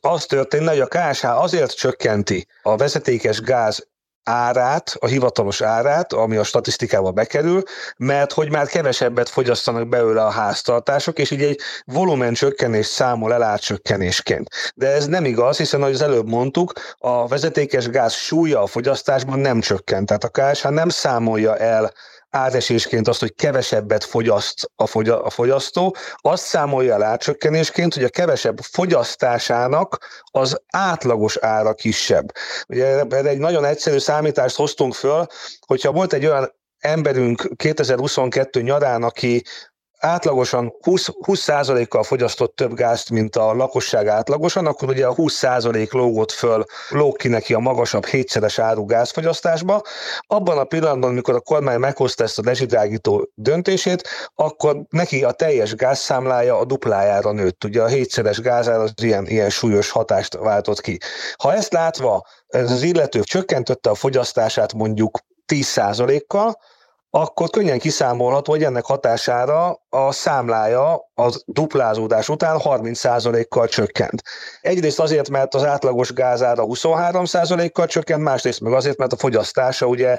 az 0.00 0.26
történne, 0.26 0.70
hogy 0.70 0.80
a 0.80 0.86
KSH 0.86 1.24
azért 1.24 1.76
csökkenti 1.76 2.46
a 2.62 2.76
vezetékes 2.76 3.40
gáz 3.40 3.92
árát, 4.24 4.96
a 4.98 5.06
hivatalos 5.06 5.60
árát, 5.60 6.12
ami 6.12 6.36
a 6.36 6.44
statisztikába 6.44 7.10
bekerül, 7.10 7.62
mert 7.96 8.32
hogy 8.32 8.50
már 8.50 8.66
kevesebbet 8.66 9.28
fogyasztanak 9.28 9.88
belőle 9.88 10.24
a 10.24 10.30
háztartások, 10.30 11.18
és 11.18 11.30
így 11.30 11.42
egy 11.42 11.60
volumen 11.84 12.34
csökkenés 12.34 12.86
számol 12.86 13.32
el 13.32 13.42
átcsökkenésként. 13.42 14.48
De 14.74 14.88
ez 14.88 15.06
nem 15.06 15.24
igaz, 15.24 15.56
hiszen 15.56 15.80
ahogy 15.80 15.94
az 15.94 16.02
előbb 16.02 16.28
mondtuk, 16.28 16.72
a 16.98 17.28
vezetékes 17.28 17.88
gáz 17.88 18.12
súlya 18.12 18.62
a 18.62 18.66
fogyasztásban 18.66 19.38
nem 19.38 19.60
csökkent. 19.60 20.06
Tehát 20.06 20.24
a 20.24 20.52
KSH 20.52 20.68
nem 20.68 20.88
számolja 20.88 21.56
el 21.56 21.92
átesésként 22.34 23.08
azt, 23.08 23.20
hogy 23.20 23.34
kevesebbet 23.34 24.04
fogyaszt 24.04 24.70
a, 24.76 24.86
fogy- 24.86 25.08
a 25.08 25.30
fogyasztó, 25.30 25.96
azt 26.16 26.44
számolja 26.44 26.94
el 26.94 27.02
átcsökkenésként, 27.02 27.94
hogy 27.94 28.04
a 28.04 28.08
kevesebb 28.08 28.58
fogyasztásának 28.58 30.22
az 30.30 30.60
átlagos 30.72 31.36
ára 31.36 31.74
kisebb. 31.74 32.32
Ugye 32.68 32.86
erre 32.86 33.28
egy 33.28 33.38
nagyon 33.38 33.64
egyszerű 33.64 33.98
számítást 33.98 34.56
hoztunk 34.56 34.94
föl, 34.94 35.26
hogyha 35.66 35.92
volt 35.92 36.12
egy 36.12 36.26
olyan 36.26 36.54
emberünk 36.78 37.48
2022 37.56 38.62
nyarán, 38.62 39.02
aki 39.02 39.42
átlagosan 40.04 40.74
20, 40.82 41.08
20%-kal 41.26 42.02
fogyasztott 42.02 42.56
több 42.56 42.74
gázt, 42.74 43.10
mint 43.10 43.36
a 43.36 43.54
lakosság 43.54 44.06
átlagosan, 44.06 44.66
akkor 44.66 44.88
ugye 44.88 45.06
a 45.06 45.14
20% 45.14 45.92
lógott 45.92 46.30
föl, 46.30 46.64
lóg 46.88 47.16
ki 47.16 47.28
neki 47.28 47.54
a 47.54 47.58
magasabb 47.58 48.06
hétszeres 48.06 48.58
áru 48.58 48.84
gázfogyasztásba. 48.84 49.82
Abban 50.20 50.58
a 50.58 50.64
pillanatban, 50.64 51.10
amikor 51.10 51.34
a 51.34 51.40
kormány 51.40 51.78
meghozta 51.78 52.24
ezt 52.24 52.38
a 52.38 52.42
dezsidrágító 52.42 53.30
döntését, 53.34 54.08
akkor 54.34 54.82
neki 54.88 55.24
a 55.24 55.32
teljes 55.32 55.74
gázszámlája 55.74 56.58
a 56.58 56.64
duplájára 56.64 57.32
nőtt. 57.32 57.64
Ugye 57.64 57.82
a 57.82 57.86
hétszeres 57.86 58.40
gázár 58.40 58.78
az 58.78 58.92
ilyen, 59.02 59.26
ilyen 59.26 59.50
súlyos 59.50 59.90
hatást 59.90 60.34
váltott 60.34 60.80
ki. 60.80 60.98
Ha 61.36 61.52
ezt 61.52 61.72
látva 61.72 62.26
ez 62.46 62.70
az 62.70 62.82
illető 62.82 63.20
csökkentötte 63.20 63.90
a 63.90 63.94
fogyasztását 63.94 64.72
mondjuk 64.72 65.18
10%-kal, 65.52 66.56
akkor 67.16 67.50
könnyen 67.50 67.78
kiszámolható, 67.78 68.52
hogy 68.52 68.62
ennek 68.62 68.84
hatására 68.84 69.82
a 69.88 70.12
számlája 70.12 70.92
a 71.14 71.32
duplázódás 71.46 72.28
után 72.28 72.60
30%-kal 72.64 73.68
csökkent. 73.68 74.22
Egyrészt 74.60 75.00
azért, 75.00 75.28
mert 75.28 75.54
az 75.54 75.64
átlagos 75.64 76.12
gázára 76.12 76.64
23%-kal 76.66 77.86
csökkent, 77.86 78.22
másrészt 78.22 78.60
meg 78.60 78.72
azért, 78.72 78.98
mert 78.98 79.12
a 79.12 79.16
fogyasztása 79.16 79.86
ugye 79.86 80.18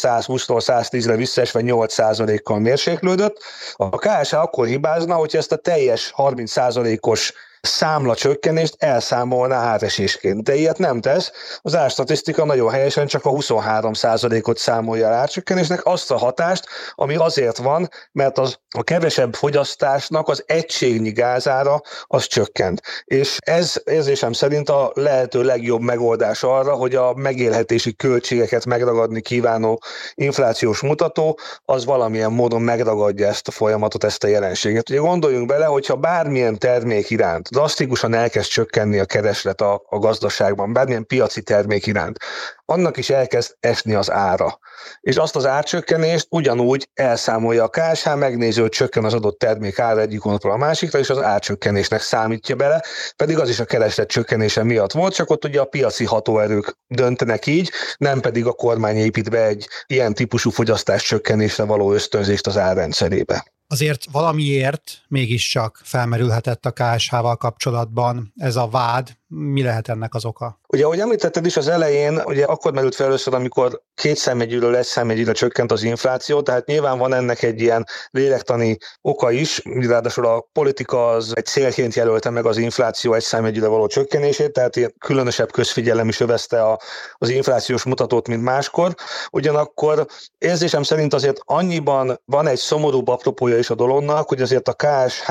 120-tól 0.00 0.62
110-re 0.66 1.16
visszaesve 1.16 1.60
8%-kal 1.64 2.58
mérséklődött. 2.58 3.42
A 3.76 3.98
KSH 3.98 4.34
akkor 4.34 4.66
hibázna, 4.66 5.14
hogy 5.14 5.36
ezt 5.36 5.52
a 5.52 5.56
teljes 5.56 6.12
30%-os 6.16 7.32
számla 7.66 8.14
csökkenést 8.14 8.74
elszámolná 8.78 9.56
átesésként. 9.56 10.42
De 10.42 10.54
ilyet 10.54 10.78
nem 10.78 11.00
tesz. 11.00 11.32
Az 11.60 11.76
árstatisztika 11.76 12.44
nagyon 12.44 12.70
helyesen 12.70 13.06
csak 13.06 13.24
a 13.24 13.30
23%-ot 13.30 14.58
számolja 14.58 15.08
átcsökkenésnek, 15.08 15.86
azt 15.86 16.10
a 16.10 16.16
hatást, 16.16 16.66
ami 16.94 17.16
azért 17.16 17.56
van, 17.56 17.88
mert 18.12 18.38
az 18.38 18.58
a 18.76 18.82
kevesebb 18.82 19.34
fogyasztásnak 19.34 20.28
az 20.28 20.42
egységnyi 20.46 21.10
gázára 21.10 21.80
az 22.02 22.26
csökkent. 22.26 22.82
És 23.04 23.36
ez 23.40 23.82
érzésem 23.84 24.32
szerint 24.32 24.68
a 24.68 24.90
lehető 24.94 25.42
legjobb 25.42 25.80
megoldás 25.80 26.42
arra, 26.42 26.74
hogy 26.74 26.94
a 26.94 27.14
megélhetési 27.14 27.94
költségeket 27.94 28.66
megragadni 28.66 29.20
kívánó 29.20 29.82
inflációs 30.14 30.80
mutató, 30.80 31.38
az 31.64 31.84
valamilyen 31.84 32.32
módon 32.32 32.62
megragadja 32.62 33.26
ezt 33.26 33.48
a 33.48 33.50
folyamatot, 33.50 34.04
ezt 34.04 34.24
a 34.24 34.26
jelenséget. 34.26 34.90
Ugye 34.90 34.98
gondoljunk 34.98 35.46
bele, 35.46 35.64
hogyha 35.64 35.96
bármilyen 35.96 36.58
termék 36.58 37.10
iránt 37.10 37.52
drasztikusan 37.54 38.14
elkezd 38.14 38.48
csökkenni 38.48 38.98
a 38.98 39.04
kereslet 39.04 39.60
a, 39.60 39.82
a 39.88 39.98
gazdaságban, 39.98 40.72
bármilyen 40.72 41.06
piaci 41.06 41.42
termék 41.42 41.86
iránt, 41.86 42.18
annak 42.64 42.96
is 42.96 43.10
elkezd 43.10 43.56
esni 43.60 43.94
az 43.94 44.10
ára. 44.10 44.58
És 45.00 45.16
azt 45.16 45.36
az 45.36 45.46
árcsökkenést 45.46 46.26
ugyanúgy 46.30 46.88
elszámolja 46.94 47.64
a 47.64 47.68
KSH, 47.68 48.14
megnézi, 48.16 48.60
hogy 48.60 48.70
csökken 48.70 49.04
az 49.04 49.14
adott 49.14 49.38
termék 49.38 49.78
ára 49.78 50.00
egyik 50.00 50.20
hónapról 50.20 50.52
a 50.52 50.56
másikra, 50.56 50.98
és 50.98 51.10
az 51.10 51.22
árcsökkenésnek 51.22 52.00
számítja 52.00 52.56
bele, 52.56 52.84
pedig 53.16 53.38
az 53.38 53.48
is 53.48 53.60
a 53.60 53.64
kereslet 53.64 54.08
csökkenése 54.08 54.62
miatt 54.62 54.92
volt, 54.92 55.14
csak 55.14 55.30
ott 55.30 55.44
ugye 55.44 55.60
a 55.60 55.64
piaci 55.64 56.04
hatóerők 56.04 56.76
döntenek 56.86 57.46
így, 57.46 57.70
nem 57.96 58.20
pedig 58.20 58.46
a 58.46 58.52
kormány 58.52 58.96
épít 58.96 59.30
be 59.30 59.44
egy 59.46 59.68
ilyen 59.86 60.14
típusú 60.14 60.50
fogyasztás 60.50 61.02
csökkenésre 61.02 61.64
való 61.64 61.92
ösztönzést 61.92 62.46
az 62.46 62.56
árrendszerébe 62.56 63.53
azért 63.66 64.04
valamiért 64.10 65.04
mégiscsak 65.08 65.80
felmerülhetett 65.82 66.66
a 66.66 66.72
KSH-val 66.72 67.36
kapcsolatban 67.36 68.32
ez 68.36 68.56
a 68.56 68.68
vád, 68.68 69.16
mi 69.26 69.62
lehet 69.62 69.88
ennek 69.88 70.14
az 70.14 70.24
oka? 70.24 70.60
Ugye, 70.68 70.84
ahogy 70.84 71.00
említetted 71.00 71.46
is 71.46 71.56
az 71.56 71.68
elején, 71.68 72.20
ugye 72.24 72.44
akkor 72.44 72.72
merült 72.72 72.94
fel 72.94 73.06
először, 73.06 73.34
amikor 73.34 73.82
két 73.94 74.16
számjegyűről 74.16 74.76
egy 74.76 74.84
számjegyűre 74.84 75.32
csökkent 75.32 75.72
az 75.72 75.82
infláció, 75.82 76.42
tehát 76.42 76.66
nyilván 76.66 76.98
van 76.98 77.14
ennek 77.14 77.42
egy 77.42 77.60
ilyen 77.60 77.86
lélektani 78.10 78.78
oka 79.00 79.30
is, 79.30 79.62
ráadásul 79.64 80.26
a 80.26 80.48
politika 80.52 81.08
az 81.08 81.32
egy 81.36 81.44
célként 81.44 81.94
jelölte 81.94 82.30
meg 82.30 82.46
az 82.46 82.56
infláció 82.56 83.14
egy 83.14 83.22
számjegyűre 83.22 83.66
való 83.66 83.86
csökkenését, 83.86 84.52
tehát 84.52 84.76
ilyen 84.76 84.94
különösebb 84.98 85.50
közfigyelem 85.52 86.08
is 86.08 86.20
övezte 86.20 86.62
a, 86.62 86.78
az 87.14 87.28
inflációs 87.28 87.84
mutatót, 87.84 88.28
mint 88.28 88.42
máskor. 88.42 88.94
Ugyanakkor 89.30 90.06
érzésem 90.38 90.82
szerint 90.82 91.14
azért 91.14 91.40
annyiban 91.44 92.20
van 92.24 92.46
egy 92.46 92.58
szomorúbb 92.58 93.08
apropója 93.08 93.58
is 93.58 93.70
a 93.70 93.74
dolognak, 93.74 94.28
hogy 94.28 94.42
azért 94.42 94.68
a 94.68 94.76
KSH 94.76 95.30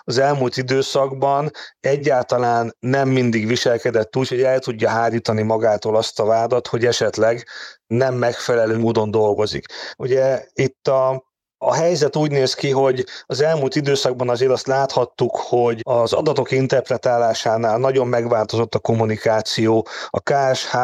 az 0.00 0.18
elmúlt 0.18 0.56
időszakban 0.56 1.50
egyáltalán 1.80 2.76
nem 2.80 3.08
mindig 3.08 3.27
mindig 3.30 3.48
viselkedett 3.48 4.16
úgy, 4.16 4.28
hogy 4.28 4.42
el 4.42 4.58
tudja 4.58 4.88
hárítani 4.88 5.42
magától 5.42 5.96
azt 5.96 6.20
a 6.20 6.24
vádat, 6.24 6.66
hogy 6.66 6.84
esetleg 6.84 7.46
nem 7.86 8.14
megfelelő 8.14 8.78
módon 8.78 9.10
dolgozik. 9.10 9.64
Ugye 9.96 10.44
itt 10.52 10.88
a, 10.88 11.24
a 11.58 11.74
helyzet 11.74 12.16
úgy 12.16 12.30
néz 12.30 12.54
ki, 12.54 12.70
hogy 12.70 13.04
az 13.26 13.40
elmúlt 13.40 13.74
időszakban 13.74 14.28
azért 14.28 14.50
azt 14.50 14.66
láthattuk, 14.66 15.36
hogy 15.36 15.80
az 15.82 16.12
adatok 16.12 16.50
interpretálásánál 16.50 17.78
nagyon 17.78 18.06
megváltozott 18.06 18.74
a 18.74 18.78
kommunikáció. 18.78 19.86
A 20.08 20.20
KSH 20.20 20.76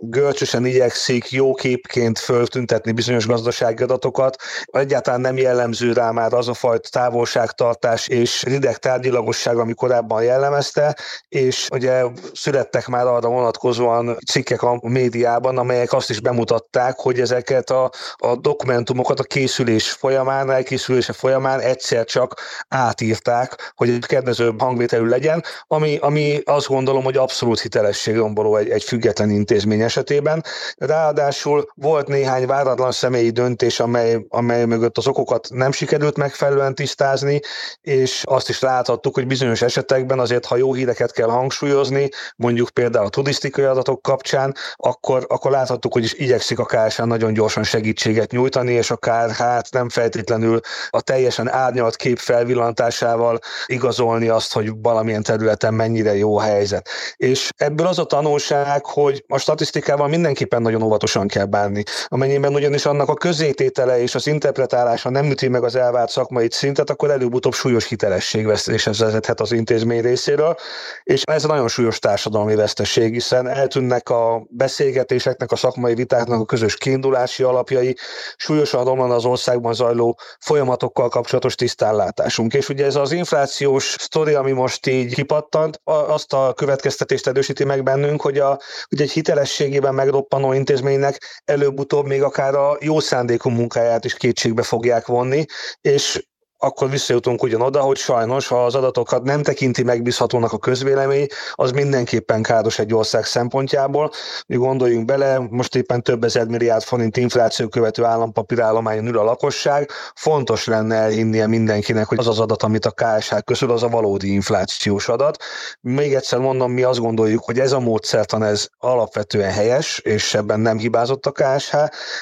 görcsösen 0.00 0.64
igyekszik 0.64 1.30
jó 1.30 1.54
képként 1.54 2.18
föltüntetni 2.18 2.92
bizonyos 2.92 3.26
gazdasági 3.26 3.82
adatokat. 3.82 4.36
Egyáltalán 4.64 5.20
nem 5.20 5.36
jellemző 5.36 5.92
rá 5.92 6.10
már 6.10 6.32
az 6.32 6.48
a 6.48 6.54
fajta 6.54 6.88
távolságtartás 6.88 8.08
és 8.08 8.42
rideg 8.42 8.78
tárgyilagosság, 8.78 9.56
ami 9.56 9.74
korábban 9.74 10.22
jellemezte, 10.22 10.96
és 11.28 11.68
ugye 11.72 12.02
születtek 12.32 12.86
már 12.86 13.06
arra 13.06 13.28
vonatkozóan 13.28 14.16
cikkek 14.26 14.62
a 14.62 14.80
médiában, 14.82 15.58
amelyek 15.58 15.92
azt 15.92 16.10
is 16.10 16.20
bemutatták, 16.20 16.98
hogy 16.98 17.20
ezeket 17.20 17.70
a, 17.70 17.90
a 18.16 18.36
dokumentumokat 18.36 19.20
a 19.20 19.22
készülés 19.22 19.90
folyamán, 19.90 20.50
elkészülése 20.50 21.12
folyamán 21.12 21.60
egyszer 21.60 22.04
csak 22.04 22.40
átírták, 22.68 23.72
hogy 23.76 23.88
egy 23.88 24.06
kedvezőbb 24.06 24.60
hangvételű 24.60 25.06
legyen, 25.06 25.44
ami, 25.66 25.96
ami 26.00 26.40
azt 26.44 26.66
gondolom, 26.66 27.04
hogy 27.04 27.16
abszolút 27.16 27.60
hitelességromboló 27.60 28.56
egy, 28.56 28.68
egy 28.68 28.84
független 28.84 29.30
intézmény 29.30 29.79
intézmény 29.80 29.82
esetében. 29.82 30.44
Ráadásul 30.76 31.70
volt 31.74 32.08
néhány 32.08 32.46
váratlan 32.46 32.92
személyi 32.92 33.30
döntés, 33.30 33.80
amely, 33.80 34.24
amely 34.28 34.64
mögött 34.64 34.98
az 34.98 35.06
okokat 35.06 35.48
nem 35.50 35.72
sikerült 35.72 36.16
megfelelően 36.16 36.74
tisztázni, 36.74 37.40
és 37.80 38.22
azt 38.24 38.48
is 38.48 38.60
láthattuk, 38.60 39.14
hogy 39.14 39.26
bizonyos 39.26 39.62
esetekben 39.62 40.18
azért, 40.18 40.46
ha 40.46 40.56
jó 40.56 40.74
híreket 40.74 41.12
kell 41.12 41.28
hangsúlyozni, 41.28 42.08
mondjuk 42.36 42.70
például 42.70 43.06
a 43.06 43.08
turisztikai 43.08 43.64
adatok 43.64 44.02
kapcsán, 44.02 44.54
akkor, 44.76 45.24
akkor 45.28 45.50
láthattuk, 45.50 45.92
hogy 45.92 46.04
is 46.04 46.14
igyekszik 46.14 46.58
a 46.58 46.64
KSH 46.64 47.04
nagyon 47.04 47.32
gyorsan 47.32 47.62
segítséget 47.62 48.30
nyújtani, 48.30 48.72
és 48.72 48.90
akár 48.90 49.30
hát 49.30 49.72
nem 49.72 49.88
feltétlenül 49.88 50.60
a 50.90 51.00
teljesen 51.00 51.48
árnyalt 51.48 51.96
kép 51.96 52.18
felvillantásával 52.18 53.38
igazolni 53.66 54.28
azt, 54.28 54.52
hogy 54.52 54.70
valamilyen 54.82 55.22
területen 55.22 55.74
mennyire 55.74 56.16
jó 56.16 56.38
a 56.38 56.42
helyzet. 56.42 56.88
És 57.16 57.48
ebből 57.56 57.86
az 57.86 57.98
a 57.98 58.04
tanulság, 58.04 58.84
hogy 58.86 59.24
a 59.28 59.38
statisztikával 59.60 60.08
mindenképpen 60.08 60.62
nagyon 60.62 60.82
óvatosan 60.82 61.26
kell 61.26 61.44
bánni. 61.44 61.82
Amennyiben 62.06 62.54
ugyanis 62.54 62.86
annak 62.86 63.08
a 63.08 63.14
közététele 63.14 64.02
és 64.02 64.14
az 64.14 64.26
interpretálása 64.26 65.10
nem 65.10 65.30
üti 65.30 65.48
meg 65.48 65.64
az 65.64 65.76
elvárt 65.76 66.10
szakmai 66.10 66.48
szintet, 66.50 66.90
akkor 66.90 67.10
előbb-utóbb 67.10 67.52
súlyos 67.54 67.88
hitelességvesztéshez 67.88 68.98
vezethet 68.98 69.40
az 69.40 69.52
intézmény 69.52 70.00
részéről, 70.00 70.56
és 71.02 71.22
ez 71.22 71.42
nagyon 71.44 71.68
súlyos 71.68 71.98
társadalmi 71.98 72.54
veszteség, 72.54 73.12
hiszen 73.12 73.48
eltűnnek 73.48 74.08
a 74.08 74.46
beszélgetéseknek, 74.48 75.52
a 75.52 75.56
szakmai 75.56 75.94
vitáknak 75.94 76.40
a 76.40 76.44
közös 76.44 76.76
kiindulási 76.76 77.42
alapjai, 77.42 77.96
súlyosan 78.36 78.84
romlan 78.84 79.10
az 79.10 79.24
országban 79.24 79.74
zajló 79.74 80.18
folyamatokkal 80.38 81.08
kapcsolatos 81.08 81.54
tisztánlátásunk. 81.54 82.54
És 82.54 82.68
ugye 82.68 82.84
ez 82.84 82.96
az 82.96 83.12
inflációs 83.12 83.96
sztori, 83.98 84.34
ami 84.34 84.52
most 84.52 84.86
így 84.86 85.14
kipattant, 85.14 85.80
azt 85.84 86.32
a 86.32 86.52
következtetést 86.56 87.26
erősíti 87.26 87.64
meg 87.64 87.82
bennünk, 87.82 88.20
hogy, 88.20 88.38
a, 88.38 88.58
hogy 88.88 89.00
egy 89.00 89.10
hiteles 89.10 89.49
hitelességében 89.50 89.94
megroppanó 89.94 90.52
intézménynek 90.52 91.42
előbb-utóbb 91.44 92.06
még 92.06 92.22
akár 92.22 92.54
a 92.54 92.76
jó 92.80 93.00
szándékú 93.00 93.50
munkáját 93.50 94.04
is 94.04 94.14
kétségbe 94.14 94.62
fogják 94.62 95.06
vonni, 95.06 95.44
és 95.80 96.28
akkor 96.62 96.90
visszajutunk 96.90 97.42
ugyanoda, 97.42 97.80
hogy 97.80 97.96
sajnos, 97.96 98.46
ha 98.46 98.64
az 98.64 98.74
adatokat 98.74 99.22
nem 99.22 99.42
tekinti 99.42 99.82
megbízhatónak 99.82 100.52
a 100.52 100.58
közvélemény, 100.58 101.26
az 101.52 101.70
mindenképpen 101.70 102.42
káros 102.42 102.78
egy 102.78 102.94
ország 102.94 103.24
szempontjából. 103.24 104.10
Mi 104.46 104.56
gondoljunk 104.56 105.04
bele, 105.04 105.46
most 105.50 105.74
éppen 105.74 106.02
több 106.02 106.24
ezer 106.24 106.46
milliárd 106.46 106.82
forint 106.82 107.16
infláció 107.16 107.68
követő 107.68 108.04
állampapírállományon 108.04 109.06
ül 109.06 109.18
a 109.18 109.22
lakosság. 109.22 109.90
Fontos 110.14 110.66
lenne 110.66 110.94
elhinnie 110.94 111.46
mindenkinek, 111.46 112.06
hogy 112.06 112.18
az 112.18 112.28
az 112.28 112.40
adat, 112.40 112.62
amit 112.62 112.86
a 112.86 112.90
KSH 112.90 113.36
közül, 113.44 113.70
az 113.70 113.82
a 113.82 113.88
valódi 113.88 114.32
inflációs 114.32 115.08
adat. 115.08 115.42
Még 115.80 116.14
egyszer 116.14 116.38
mondom, 116.38 116.72
mi 116.72 116.82
azt 116.82 117.00
gondoljuk, 117.00 117.44
hogy 117.44 117.58
ez 117.58 117.72
a 117.72 117.80
módszertan 117.80 118.42
ez 118.42 118.68
alapvetően 118.78 119.50
helyes, 119.50 119.98
és 119.98 120.34
ebben 120.34 120.60
nem 120.60 120.78
hibázott 120.78 121.26
a 121.26 121.32
KSH, 121.32 121.76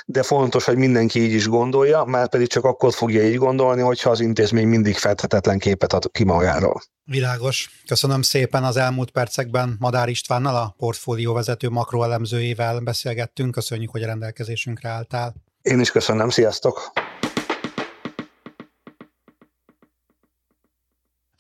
de 0.07 0.23
fontos, 0.23 0.65
hogy 0.65 0.77
mindenki 0.77 1.23
így 1.23 1.33
is 1.33 1.49
gondolja, 1.49 2.05
már 2.05 2.29
pedig 2.29 2.49
csak 2.49 2.65
akkor 2.65 2.93
fogja 2.93 3.23
így 3.23 3.37
gondolni, 3.37 3.81
hogyha 3.81 4.11
az 4.11 4.27
intézmény 4.29 4.67
mindig 4.67 4.97
fedhetetlen 4.97 5.59
képet 5.59 5.93
ad 5.93 6.11
ki 6.13 6.25
magáról. 6.25 6.83
Világos. 7.05 7.71
Köszönöm 7.87 8.23
szépen 8.23 8.65
az 8.65 8.77
elmúlt 8.77 9.11
percekben 9.11 9.77
Madár 9.79 10.09
Istvánnal, 10.09 10.57
a 10.57 10.75
portfólió 10.77 11.33
vezető 11.33 11.69
makroelemzőjével 11.69 12.81
beszélgettünk. 12.81 13.51
Köszönjük, 13.53 13.91
hogy 13.91 14.03
a 14.03 14.07
rendelkezésünkre 14.07 14.89
álltál. 14.89 15.35
Én 15.63 15.81
is 15.81 15.91
köszönöm, 15.91 16.29
sziasztok! 16.29 16.93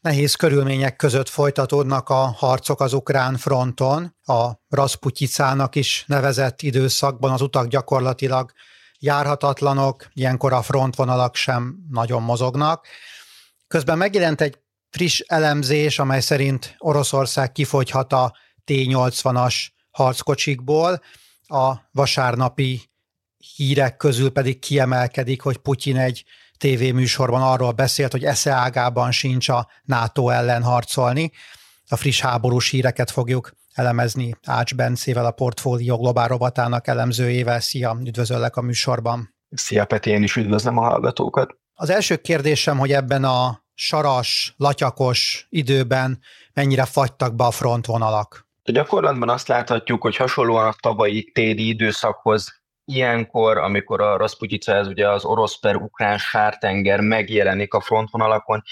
Nehéz 0.01 0.35
körülmények 0.35 0.96
között 0.96 1.29
folytatódnak 1.29 2.09
a 2.09 2.14
harcok 2.14 2.81
az 2.81 2.92
ukrán 2.92 3.37
fronton. 3.37 4.16
A 4.24 4.51
Rasputyicának 4.68 5.74
is 5.74 6.05
nevezett 6.07 6.62
időszakban 6.62 7.31
az 7.31 7.40
utak 7.40 7.66
gyakorlatilag 7.66 8.53
járhatatlanok, 8.99 10.09
ilyenkor 10.13 10.53
a 10.53 10.63
frontvonalak 10.63 11.35
sem 11.37 11.77
nagyon 11.91 12.23
mozognak. 12.23 12.87
Közben 13.69 13.99
megjelent 13.99 14.41
egy 14.41 14.59
friss 14.91 15.21
elemzés, 15.27 15.99
amely 15.99 16.21
szerint 16.21 16.75
Oroszország 16.79 17.53
kifogyhat 17.53 18.13
a 18.13 18.37
T-80-as 18.65 19.55
harckocsikból, 19.91 21.03
a 21.47 21.75
vasárnapi 21.93 22.91
hírek 23.57 23.97
közül 23.97 24.31
pedig 24.31 24.59
kiemelkedik, 24.59 25.43
hogy 25.43 25.57
Putyin 25.57 25.97
egy 25.97 26.25
tévéműsorban 26.57 27.43
arról 27.43 27.73
beszélt, 27.73 28.13
hogy 28.13 28.25
esze 28.25 28.51
ágában 28.51 29.13
sincs 29.13 29.49
a 29.49 29.69
NATO 29.85 30.29
ellen 30.29 30.63
harcolni. 30.63 31.33
A 31.89 31.97
friss 31.97 32.21
háborús 32.21 32.71
híreket 32.71 33.11
fogjuk 33.11 33.53
elemezni 33.79 34.37
Ács 34.47 34.75
Bencével, 34.75 35.27
a 35.27 35.31
Portfólió 35.31 35.97
Globál 35.97 36.29
rovatának 36.29 36.87
elemzőjével. 36.87 37.61
Szia, 37.61 37.99
üdvözöllek 38.05 38.57
a 38.57 38.62
műsorban. 38.62 39.35
Szia 39.51 39.85
Peti, 39.85 40.11
én 40.11 40.23
is 40.23 40.37
üdvözlöm 40.37 40.79
a 40.79 40.83
hallgatókat. 40.83 41.57
Az 41.75 41.91
első 41.91 42.17
kérdésem, 42.17 42.79
hogy 42.79 42.93
ebben 42.93 43.25
a 43.25 43.62
saras, 43.75 44.55
latyakos 44.57 45.47
időben 45.49 46.21
mennyire 46.55 46.85
fagytak 46.85 47.35
be 47.35 47.45
a 47.45 47.51
frontvonalak? 47.51 48.47
A 48.64 48.71
gyakorlatban 48.71 49.29
azt 49.29 49.49
láthatjuk, 49.49 50.03
hogy 50.03 50.17
hasonlóan 50.17 50.67
a 50.67 50.75
tavalyi 50.81 51.31
téli 51.33 51.69
időszakhoz 51.69 52.58
ilyenkor, 52.88 53.59
amikor 53.59 54.01
a 54.01 54.16
Rasputica, 54.16 54.72
ez 54.72 54.87
ugye 54.87 55.09
az 55.09 55.24
orosz 55.24 55.59
per 55.59 55.77
ukrán 55.77 56.18
sártenger 56.18 57.01
megjelenik 57.01 57.74
a 57.74 57.81
frontvonalakon, 57.81 58.62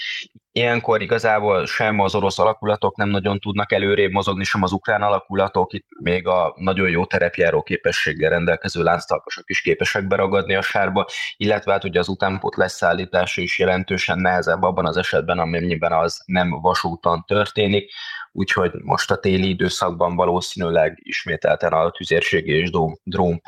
ilyenkor 0.51 1.01
igazából 1.01 1.65
sem 1.65 1.99
az 1.99 2.15
orosz 2.15 2.39
alakulatok 2.39 2.97
nem 2.97 3.09
nagyon 3.09 3.39
tudnak 3.39 3.71
előrébb 3.71 4.11
mozogni, 4.11 4.43
sem 4.43 4.63
az 4.63 4.71
ukrán 4.71 5.01
alakulatok, 5.01 5.73
itt 5.73 5.85
még 5.99 6.27
a 6.27 6.53
nagyon 6.55 6.89
jó 6.89 7.05
terepjáró 7.05 7.61
képességgel 7.61 8.29
rendelkező 8.29 8.83
lánctalpasok 8.83 9.49
is 9.49 9.61
képesek 9.61 10.07
beragadni 10.07 10.55
a 10.55 10.61
sárba, 10.61 11.05
illetve 11.37 11.71
hát 11.71 11.83
ugye 11.83 11.99
az 11.99 12.07
utánpót 12.07 12.55
leszállítása 12.55 13.41
is 13.41 13.59
jelentősen 13.59 14.19
nehezebb 14.19 14.63
abban 14.63 14.85
az 14.85 14.97
esetben, 14.97 15.39
amennyiben 15.39 15.91
az 15.91 16.21
nem 16.25 16.49
vasúton 16.61 17.23
történik, 17.27 17.91
úgyhogy 18.31 18.71
most 18.83 19.11
a 19.11 19.17
téli 19.17 19.49
időszakban 19.49 20.15
valószínűleg 20.15 20.99
ismételten 21.03 21.73
a 21.73 21.89
tüzérségi 21.89 22.51
és 22.51 22.69
drón 23.03 23.41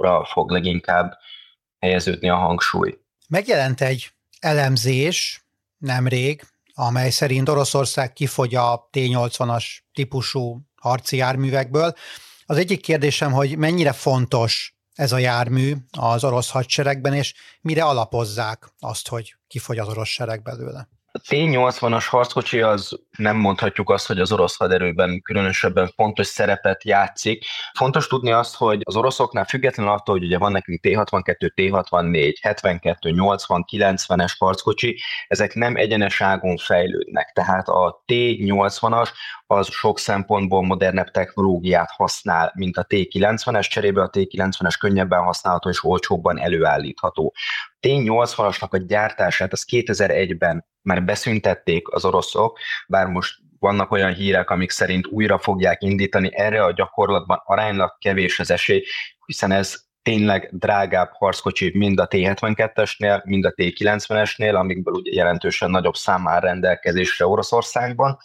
párbajokra 0.00 0.24
fog 0.24 0.50
leginkább 0.50 1.18
helyeződni 1.78 2.28
a 2.28 2.36
hangsúly. 2.36 2.98
Megjelent 3.28 3.80
egy 3.80 4.12
elemzés 4.40 5.44
nemrég, 5.78 6.42
amely 6.74 7.10
szerint 7.10 7.48
Oroszország 7.48 8.12
kifogy 8.12 8.54
a 8.54 8.88
T-80-as 8.92 9.64
típusú 9.92 10.60
harci 10.80 11.16
járművekből. 11.16 11.94
Az 12.44 12.56
egyik 12.56 12.80
kérdésem, 12.80 13.32
hogy 13.32 13.58
mennyire 13.58 13.92
fontos 13.92 14.74
ez 14.94 15.12
a 15.12 15.18
jármű 15.18 15.74
az 15.98 16.24
orosz 16.24 16.50
hadseregben, 16.50 17.14
és 17.14 17.34
mire 17.60 17.84
alapozzák 17.84 18.72
azt, 18.78 19.08
hogy 19.08 19.36
kifogy 19.46 19.78
az 19.78 19.88
orosz 19.88 20.08
sereg 20.08 20.42
belőle? 20.42 20.88
A 21.12 21.18
T-80-as 21.18 22.06
harckocsi 22.08 22.60
az 22.60 22.98
nem 23.16 23.36
mondhatjuk 23.36 23.90
azt, 23.90 24.06
hogy 24.06 24.20
az 24.20 24.32
orosz 24.32 24.56
haderőben 24.56 25.22
különösebben 25.22 25.92
fontos 25.94 26.26
szerepet 26.26 26.84
játszik. 26.84 27.44
Fontos 27.72 28.06
tudni 28.06 28.30
azt, 28.30 28.56
hogy 28.56 28.80
az 28.84 28.96
oroszoknál 28.96 29.44
függetlenül 29.44 29.92
attól, 29.92 30.14
hogy 30.14 30.24
ugye 30.24 30.38
van 30.38 30.52
nekünk 30.52 30.80
T-62, 30.80 31.50
T-64, 31.54 32.34
72, 32.40 33.10
80, 33.10 33.64
90-es 33.72 34.32
harckocsi, 34.38 35.00
ezek 35.28 35.54
nem 35.54 35.76
egyenes 35.76 36.20
ágon 36.20 36.56
fejlődnek. 36.56 37.32
Tehát 37.32 37.68
a 37.68 38.02
T-80-as 38.06 39.08
az 39.50 39.68
sok 39.70 39.98
szempontból 39.98 40.62
modernebb 40.62 41.10
technológiát 41.10 41.90
használ, 41.90 42.52
mint 42.54 42.76
a 42.76 42.86
T90-es, 42.88 43.68
cserébe 43.68 44.02
a 44.02 44.10
T90-es 44.10 44.74
könnyebben 44.78 45.22
használható 45.22 45.68
és 45.68 45.84
olcsóbban 45.84 46.38
előállítható. 46.38 47.34
T80-asnak 47.80 48.70
a 48.70 48.76
gyártását 48.76 49.52
az 49.52 49.66
2001-ben 49.70 50.66
már 50.82 51.04
beszüntették 51.04 51.92
az 51.92 52.04
oroszok, 52.04 52.58
bár 52.88 53.06
most 53.06 53.34
vannak 53.58 53.90
olyan 53.90 54.12
hírek, 54.12 54.50
amik 54.50 54.70
szerint 54.70 55.06
újra 55.06 55.38
fogják 55.38 55.82
indítani, 55.82 56.30
erre 56.32 56.64
a 56.64 56.72
gyakorlatban 56.72 57.42
aránylag 57.44 57.96
kevés 57.98 58.40
az 58.40 58.50
esély, 58.50 58.84
hiszen 59.26 59.52
ez 59.52 59.80
tényleg 60.02 60.48
drágább 60.52 61.10
harckocsi 61.12 61.70
mind 61.74 62.00
a 62.00 62.06
T-72-esnél, 62.06 63.24
mind 63.24 63.44
a 63.44 63.50
T-90-esnél, 63.50 64.54
amikből 64.54 64.94
ugye 64.94 65.12
jelentősen 65.14 65.70
nagyobb 65.70 65.94
szám 65.94 66.28
rendelkezésre 66.38 67.26
Oroszországban 67.26 68.18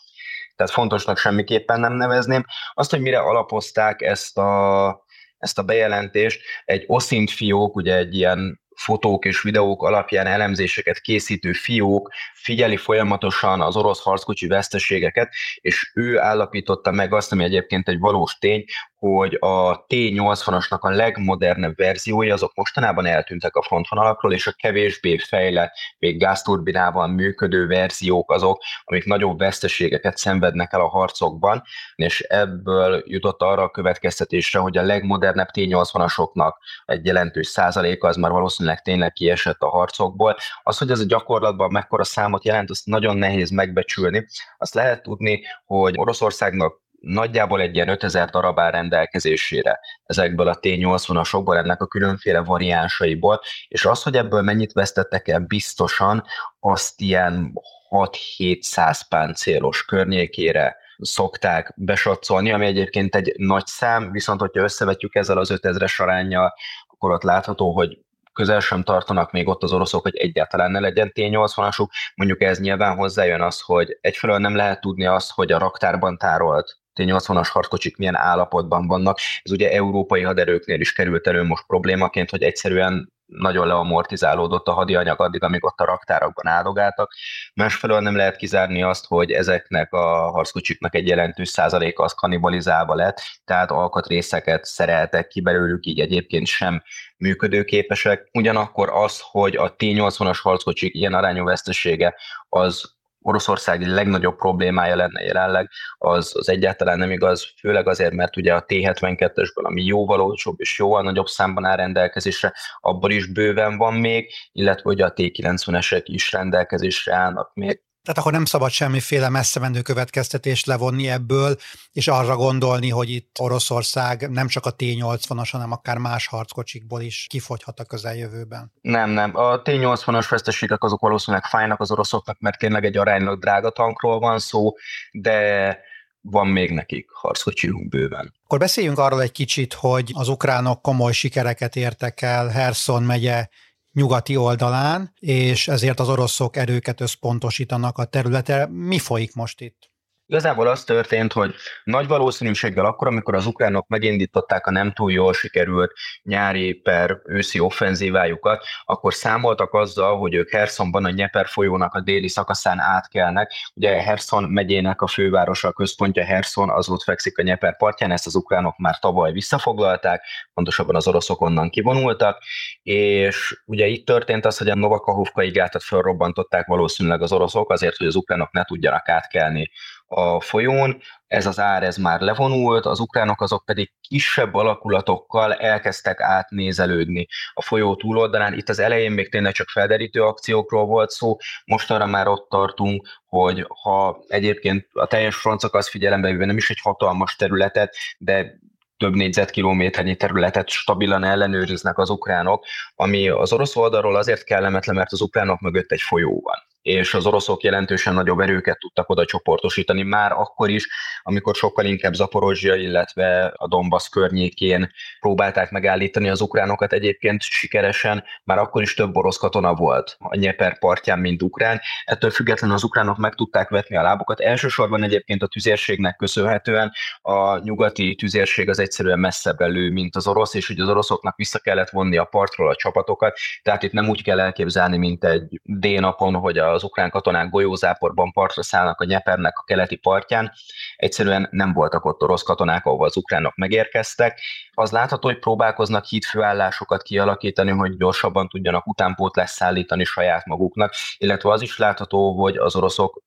tehát 0.55 0.73
fontosnak 0.73 1.17
semmiképpen 1.17 1.79
nem 1.79 1.93
nevezném. 1.93 2.45
Azt, 2.73 2.91
hogy 2.91 3.01
mire 3.01 3.19
alapozták 3.19 4.01
ezt 4.01 4.37
a, 4.37 5.05
ezt 5.37 5.59
a 5.59 5.63
bejelentést, 5.63 6.41
egy 6.65 6.83
oszint 6.87 7.31
fiók, 7.31 7.75
ugye 7.75 7.95
egy 7.95 8.15
ilyen 8.15 8.63
fotók 8.75 9.25
és 9.25 9.41
videók 9.41 9.83
alapján 9.83 10.27
elemzéseket 10.27 10.99
készítő 10.99 11.51
fiók 11.53 12.11
figyeli 12.33 12.77
folyamatosan 12.77 13.61
az 13.61 13.75
orosz 13.75 14.01
harckocsi 14.01 14.47
veszteségeket, 14.47 15.33
és 15.55 15.91
ő 15.93 16.19
állapította 16.19 16.91
meg 16.91 17.13
azt, 17.13 17.31
ami 17.31 17.43
egyébként 17.43 17.87
egy 17.87 17.99
valós 17.99 18.37
tény, 18.37 18.65
hogy 19.13 19.37
a 19.39 19.85
T-80-asnak 19.87 20.79
a 20.79 20.89
legmodernebb 20.89 21.75
verziói 21.75 22.29
azok 22.29 22.51
mostanában 22.55 23.05
eltűntek 23.05 23.55
a 23.55 23.61
frontvonalakról, 23.61 24.33
és 24.33 24.47
a 24.47 24.51
kevésbé 24.51 25.17
fejlett, 25.17 25.73
még 25.99 26.19
gázturbinával 26.19 27.07
működő 27.07 27.67
verziók 27.67 28.31
azok, 28.31 28.61
amik 28.83 29.05
nagyobb 29.05 29.39
veszteségeket 29.39 30.17
szenvednek 30.17 30.73
el 30.73 30.81
a 30.81 30.87
harcokban, 30.87 31.61
és 31.95 32.21
ebből 32.21 33.03
jutott 33.05 33.41
arra 33.41 33.61
a 33.63 33.69
következtetésre, 33.69 34.59
hogy 34.59 34.77
a 34.77 34.81
legmodernebb 34.81 35.49
T-80-asoknak 35.53 36.51
egy 36.85 37.05
jelentős 37.05 37.47
százaléka 37.47 38.07
az 38.07 38.15
már 38.15 38.31
valószínűleg 38.31 38.81
tényleg 38.81 39.11
kiesett 39.11 39.61
a 39.61 39.69
harcokból. 39.69 40.37
Az, 40.63 40.77
hogy 40.77 40.91
ez 40.91 40.99
a 40.99 41.05
gyakorlatban 41.05 41.71
mekkora 41.71 42.03
számot 42.03 42.45
jelent, 42.45 42.69
azt 42.69 42.85
nagyon 42.85 43.17
nehéz 43.17 43.49
megbecsülni. 43.49 44.27
Azt 44.57 44.73
lehet 44.73 45.03
tudni, 45.03 45.41
hogy 45.65 45.93
Oroszországnak 45.97 46.83
nagyjából 47.05 47.61
egy 47.61 47.75
ilyen 47.75 47.89
5000 47.89 48.29
darab 48.29 48.59
áll 48.59 48.71
rendelkezésére 48.71 49.79
ezekből 50.05 50.47
a 50.47 50.59
T80-asokból, 50.59 51.57
ennek 51.57 51.81
a 51.81 51.87
különféle 51.87 52.39
variánsaiból, 52.39 53.41
és 53.67 53.85
az, 53.85 54.03
hogy 54.03 54.15
ebből 54.15 54.41
mennyit 54.41 54.71
vesztettek 54.71 55.27
el 55.27 55.39
biztosan, 55.39 56.23
azt 56.59 57.01
ilyen 57.01 57.53
6-700 57.89 58.99
páncélos 59.09 59.85
környékére 59.85 60.75
szokták 60.97 61.73
besatszolni, 61.75 62.51
ami 62.51 62.65
egyébként 62.65 63.15
egy 63.15 63.33
nagy 63.37 63.65
szám, 63.65 64.11
viszont 64.11 64.39
hogyha 64.39 64.63
összevetjük 64.63 65.15
ezzel 65.15 65.37
az 65.37 65.51
5000-es 65.53 66.01
arányjal, 66.01 66.53
akkor 66.87 67.11
ott 67.11 67.23
látható, 67.23 67.73
hogy 67.73 67.99
közel 68.33 68.59
sem 68.59 68.83
tartanak 68.83 69.31
még 69.31 69.47
ott 69.47 69.63
az 69.63 69.73
oroszok, 69.73 70.01
hogy 70.01 70.15
egyáltalán 70.15 70.71
ne 70.71 70.79
legyen 70.79 71.11
T-80-asuk. 71.11 71.87
Mondjuk 72.15 72.41
ez 72.41 72.59
nyilván 72.59 72.95
hozzájön 72.95 73.41
az, 73.41 73.61
hogy 73.61 73.97
egyfelől 74.01 74.37
nem 74.37 74.55
lehet 74.55 74.81
tudni 74.81 75.05
azt, 75.05 75.31
hogy 75.31 75.51
a 75.51 75.57
raktárban 75.57 76.17
tárolt 76.17 76.77
T-80-as 76.95 77.49
harckocsik 77.51 77.97
milyen 77.97 78.15
állapotban 78.15 78.87
vannak. 78.87 79.19
Ez 79.43 79.51
ugye 79.51 79.71
európai 79.71 80.21
haderőknél 80.21 80.79
is 80.79 80.93
került 80.93 81.27
elő 81.27 81.43
most 81.43 81.65
problémaként, 81.65 82.29
hogy 82.29 82.43
egyszerűen 82.43 83.13
nagyon 83.25 83.67
leamortizálódott 83.67 84.67
a 84.67 84.73
hadianyag 84.73 85.21
addig, 85.21 85.43
amíg 85.43 85.63
ott 85.63 85.79
a 85.79 85.85
raktárakban 85.85 86.47
áldogáltak. 86.47 87.13
Másfelől 87.53 87.99
nem 87.99 88.15
lehet 88.15 88.35
kizárni 88.35 88.83
azt, 88.83 89.05
hogy 89.05 89.31
ezeknek 89.31 89.93
a 89.93 90.31
harckocsiknak 90.31 90.95
egy 90.95 91.07
jelentős 91.07 91.49
százaléka 91.49 92.03
az 92.03 92.13
kanibalizálva 92.13 92.95
lett, 92.95 93.21
tehát 93.45 93.71
alkatrészeket 93.71 94.65
szereltek 94.65 95.27
ki 95.27 95.41
belőlük, 95.41 95.85
így 95.85 95.99
egyébként 95.99 96.47
sem 96.47 96.83
működőképesek. 97.17 98.29
Ugyanakkor 98.33 98.89
az, 98.89 99.19
hogy 99.21 99.55
a 99.55 99.75
T-80-as 99.75 100.39
harckocsik 100.41 100.95
ilyen 100.95 101.13
arányú 101.13 101.43
vesztesége, 101.43 102.15
az 102.49 102.94
Oroszország 103.25 103.87
legnagyobb 103.87 104.35
problémája 104.35 104.95
lenne 104.95 105.21
jelenleg, 105.21 105.69
az, 105.97 106.31
az 106.35 106.49
egyáltalán 106.49 106.97
nem 106.97 107.11
igaz, 107.11 107.53
főleg 107.59 107.87
azért, 107.87 108.13
mert 108.13 108.37
ugye 108.37 108.53
a 108.53 108.65
T-72-esből, 108.67 109.63
ami 109.63 109.83
jóval 109.83 110.21
olcsóbb 110.21 110.55
és 110.59 110.77
jóval 110.77 111.01
nagyobb 111.01 111.27
számban 111.27 111.65
áll 111.65 111.75
rendelkezésre, 111.75 112.53
abból 112.79 113.11
is 113.11 113.25
bőven 113.25 113.77
van 113.77 113.93
még, 113.93 114.31
illetve 114.51 114.89
ugye 114.89 115.05
a 115.05 115.13
T-90-esek 115.13 116.03
is 116.03 116.31
rendelkezésre 116.31 117.15
állnak 117.15 117.53
még. 117.53 117.84
Tehát 118.05 118.19
akkor 118.19 118.31
nem 118.31 118.45
szabad 118.45 118.69
semmiféle 118.69 119.29
messze 119.29 119.59
menő 119.59 119.81
következtetést 119.81 120.65
levonni 120.65 121.09
ebből, 121.09 121.55
és 121.91 122.07
arra 122.07 122.35
gondolni, 122.35 122.89
hogy 122.89 123.09
itt 123.09 123.39
Oroszország 123.39 124.29
nem 124.29 124.47
csak 124.47 124.65
a 124.65 124.75
T-80-as, 124.75 125.49
hanem 125.51 125.71
akár 125.71 125.97
más 125.97 126.27
harckocsikból 126.27 127.01
is 127.01 127.25
kifogyhat 127.29 127.79
a 127.79 127.83
közeljövőben. 127.83 128.71
Nem, 128.81 129.09
nem. 129.09 129.35
A 129.35 129.61
T-80-as 129.61 130.25
veszteségek 130.29 130.83
azok 130.83 130.99
valószínűleg 130.99 131.45
fájnak 131.45 131.79
az 131.79 131.91
oroszoknak, 131.91 132.39
mert 132.39 132.59
tényleg 132.59 132.85
egy 132.85 132.97
aránylag 132.97 133.39
drága 133.39 133.69
tankról 133.69 134.19
van 134.19 134.39
szó, 134.39 134.73
de 135.11 135.77
van 136.21 136.47
még 136.47 136.71
nekik 136.71 137.09
harckocsijunk 137.11 137.89
bőven. 137.89 138.33
Akkor 138.43 138.59
beszéljünk 138.59 138.99
arról 138.99 139.21
egy 139.21 139.31
kicsit, 139.31 139.73
hogy 139.73 140.11
az 140.13 140.27
ukránok 140.27 140.81
komoly 140.81 141.11
sikereket 141.11 141.75
értek 141.75 142.21
el 142.21 142.47
Herson 142.47 143.03
megye 143.03 143.47
nyugati 143.95 144.35
oldalán, 144.35 145.13
és 145.19 145.67
ezért 145.67 145.99
az 145.99 146.09
oroszok 146.09 146.57
erőket 146.57 147.01
összpontosítanak 147.01 147.97
a 147.97 148.05
területre. 148.05 148.67
Mi 148.67 148.99
folyik 148.99 149.33
most 149.33 149.61
itt? 149.61 149.94
Igazából 150.27 150.67
az 150.67 150.83
történt, 150.83 151.33
hogy 151.33 151.55
nagy 151.83 152.07
valószínűséggel 152.07 152.85
akkor, 152.85 153.07
amikor 153.07 153.35
az 153.35 153.45
ukránok 153.45 153.87
megindították 153.87 154.67
a 154.67 154.71
nem 154.71 154.91
túl 154.91 155.11
jól 155.11 155.33
sikerült 155.33 155.93
nyári 156.23 156.73
per 156.73 157.21
őszi 157.25 157.59
offenzívájukat, 157.59 158.65
akkor 158.85 159.13
számoltak 159.13 159.73
azzal, 159.73 160.17
hogy 160.17 160.33
ők 160.33 160.49
Hersonban 160.49 161.05
a 161.05 161.09
Nyeper 161.09 161.47
folyónak 161.47 161.93
a 161.93 162.01
déli 162.01 162.27
szakaszán 162.27 162.79
átkelnek. 162.79 163.51
Ugye 163.73 164.01
Herson 164.01 164.43
megyének 164.43 165.01
a 165.01 165.07
fővárosa, 165.07 165.67
a 165.67 165.71
központja 165.71 166.23
Herson, 166.23 166.69
az 166.69 166.89
ott 166.89 167.03
fekszik 167.03 167.37
a 167.37 167.41
Nyeper 167.41 167.77
partján, 167.77 168.11
ezt 168.11 168.25
az 168.25 168.35
ukránok 168.35 168.77
már 168.77 168.99
tavaly 168.99 169.31
visszafoglalták, 169.31 170.23
pontosabban 170.53 170.95
az 170.95 171.07
oroszok 171.07 171.41
onnan 171.41 171.69
kivonultak, 171.69 172.43
és 172.83 173.61
ugye 173.65 173.85
itt 173.85 174.05
történt 174.05 174.45
az, 174.45 174.57
hogy 174.57 174.69
a 174.69 174.75
Novakahovkai 174.75 175.49
gátat 175.49 175.83
felrobbantották 175.83 176.65
valószínűleg 176.65 177.21
az 177.21 177.31
oroszok 177.31 177.71
azért, 177.71 177.97
hogy 177.97 178.07
az 178.07 178.15
ukránok 178.15 178.51
ne 178.51 178.63
tudjanak 178.63 179.09
átkelni 179.09 179.71
a 180.15 180.41
folyón, 180.41 181.01
ez 181.27 181.45
az 181.45 181.59
ár 181.59 181.83
ez 181.83 181.97
már 181.97 182.21
levonult, 182.21 182.85
az 182.85 182.99
ukránok 182.99 183.41
azok 183.41 183.65
pedig 183.65 183.91
kisebb 184.07 184.53
alakulatokkal 184.53 185.53
elkezdtek 185.53 186.21
átnézelődni 186.21 187.27
a 187.53 187.61
folyó 187.61 187.95
túloldalán. 187.95 188.53
Itt 188.53 188.69
az 188.69 188.79
elején 188.79 189.11
még 189.11 189.29
tényleg 189.29 189.53
csak 189.53 189.69
felderítő 189.69 190.23
akciókról 190.23 190.85
volt 190.85 191.09
szó, 191.09 191.37
mostanra 191.65 192.05
már 192.05 192.27
ott 192.27 192.49
tartunk, 192.49 193.07
hogy 193.25 193.65
ha 193.81 194.23
egyébként 194.27 194.87
a 194.91 195.05
teljes 195.05 195.35
frontszakasz 195.35 195.89
figyelembe 195.89 196.29
véve 196.29 196.45
nem 196.45 196.57
is 196.57 196.69
egy 196.69 196.79
hatalmas 196.81 197.35
területet, 197.35 197.95
de 198.17 198.59
több 198.97 199.13
négyzetkilométernyi 199.13 200.15
területet 200.15 200.69
stabilan 200.69 201.23
ellenőriznek 201.23 201.97
az 201.97 202.09
ukránok, 202.09 202.65
ami 202.95 203.29
az 203.29 203.53
orosz 203.53 203.75
oldalról 203.75 204.15
azért 204.15 204.43
kellemetlen, 204.43 204.95
mert 204.95 205.11
az 205.11 205.21
ukránok 205.21 205.59
mögött 205.59 205.91
egy 205.91 206.01
folyó 206.01 206.41
van 206.43 206.74
és 206.85 207.13
az 207.13 207.25
oroszok 207.25 207.63
jelentősen 207.63 208.13
nagyobb 208.13 208.39
erőket 208.39 208.79
tudtak 208.79 209.09
oda 209.09 209.25
csoportosítani 209.25 210.03
már 210.03 210.31
akkor 210.31 210.69
is, 210.69 210.87
amikor 211.21 211.55
sokkal 211.55 211.85
inkább 211.85 212.13
Zaporozsia, 212.13 212.75
illetve 212.75 213.53
a 213.55 213.67
Donbass 213.67 214.09
környékén 214.09 214.91
próbálták 215.19 215.71
megállítani 215.71 216.29
az 216.29 216.41
ukránokat 216.41 216.93
egyébként 216.93 217.41
sikeresen, 217.41 218.23
már 218.43 218.57
akkor 218.57 218.81
is 218.81 218.93
több 218.93 219.15
orosz 219.15 219.37
katona 219.37 219.73
volt 219.73 220.15
a 220.19 220.35
Nyeper 220.35 220.79
partján, 220.79 221.19
mint 221.19 221.41
ukrán. 221.41 221.81
Ettől 222.03 222.29
függetlenül 222.29 222.75
az 222.75 222.83
ukránok 222.83 223.17
meg 223.17 223.33
tudták 223.33 223.69
vetni 223.69 223.97
a 223.97 224.01
lábukat. 224.01 224.39
Elsősorban 224.39 225.03
egyébként 225.03 225.41
a 225.41 225.47
tüzérségnek 225.47 226.15
köszönhetően 226.15 226.91
a 227.21 227.57
nyugati 227.57 228.15
tüzérség 228.15 228.69
az 228.69 228.79
egyszerűen 228.79 229.19
messzebb 229.19 229.61
elő, 229.61 229.91
mint 229.91 230.15
az 230.15 230.27
orosz, 230.27 230.53
és 230.53 230.67
hogy 230.67 230.79
az 230.79 230.89
oroszoknak 230.89 231.35
vissza 231.35 231.59
kellett 231.59 231.89
vonni 231.89 232.17
a 232.17 232.23
partról 232.23 232.69
a 232.69 232.75
csapatokat, 232.75 233.37
tehát 233.61 233.83
itt 233.83 233.91
nem 233.91 234.09
úgy 234.09 234.23
kell 234.23 234.39
elképzelni, 234.39 234.97
mint 234.97 235.23
egy 235.23 235.61
D-napon, 235.63 236.33
hogy 236.33 236.57
a 236.57 236.74
az 236.75 236.83
ukrán 236.83 237.09
katonák 237.09 237.49
golyózáporban 237.49 238.31
partra 238.31 238.63
szállnak 238.63 239.01
a 239.01 239.05
Nyepernek 239.05 239.57
a 239.57 239.63
keleti 239.63 239.95
partján. 239.95 240.51
Egyszerűen 240.95 241.47
nem 241.51 241.73
voltak 241.73 242.05
ott 242.05 242.21
orosz 242.21 242.43
katonák, 242.43 242.85
ahol 242.85 243.05
az 243.05 243.17
ukránok 243.17 243.55
megérkeztek. 243.55 244.41
Az 244.71 244.91
látható, 244.91 245.27
hogy 245.27 245.39
próbálkoznak 245.39 246.05
hídfőállásokat 246.05 247.01
kialakítani, 247.01 247.71
hogy 247.71 247.97
gyorsabban 247.97 248.47
tudjanak 248.47 248.87
utánpótlást 248.87 249.53
szállítani 249.53 250.03
saját 250.03 250.45
maguknak, 250.45 250.93
illetve 251.17 251.51
az 251.51 251.61
is 251.61 251.77
látható, 251.77 252.41
hogy 252.41 252.57
az 252.57 252.75
oroszok 252.75 253.23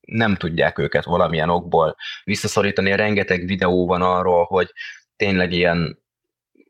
nem 0.00 0.36
tudják 0.36 0.78
őket 0.78 1.04
valamilyen 1.04 1.48
okból 1.48 1.96
visszaszorítani. 2.24 2.96
Rengeteg 2.96 3.46
videó 3.46 3.86
van 3.86 4.02
arról, 4.02 4.44
hogy 4.44 4.72
tényleg 5.16 5.52
ilyen 5.52 6.01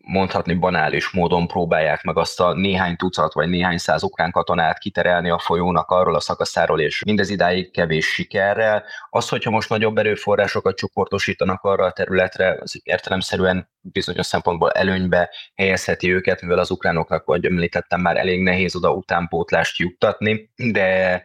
mondhatni 0.04 0.54
banális 0.54 1.10
módon 1.10 1.46
próbálják 1.46 2.02
meg 2.02 2.16
azt 2.16 2.40
a 2.40 2.52
néhány 2.52 2.96
tucat 2.96 3.32
vagy 3.32 3.48
néhány 3.48 3.78
száz 3.78 4.02
ukrán 4.02 4.30
katonát 4.30 4.78
kiterelni 4.78 5.30
a 5.30 5.38
folyónak 5.38 5.90
arról 5.90 6.14
a 6.14 6.20
szakaszáról, 6.20 6.80
és 6.80 7.02
mindez 7.04 7.30
idáig 7.30 7.70
kevés 7.70 8.06
sikerrel. 8.06 8.84
Az, 9.10 9.28
hogyha 9.28 9.50
most 9.50 9.68
nagyobb 9.68 9.98
erőforrásokat 9.98 10.76
csoportosítanak 10.76 11.62
arra 11.62 11.84
a 11.84 11.92
területre, 11.92 12.58
az 12.60 12.80
értelemszerűen 12.84 13.68
bizonyos 13.80 14.26
szempontból 14.26 14.70
előnybe 14.70 15.30
helyezheti 15.54 16.12
őket, 16.12 16.42
mivel 16.42 16.58
az 16.58 16.70
ukránoknak, 16.70 17.24
vagy 17.24 17.44
említettem 17.44 18.00
már, 18.00 18.16
elég 18.16 18.42
nehéz 18.42 18.76
oda 18.76 18.92
utánpótlást 18.92 19.78
juttatni, 19.78 20.50
de 20.56 21.24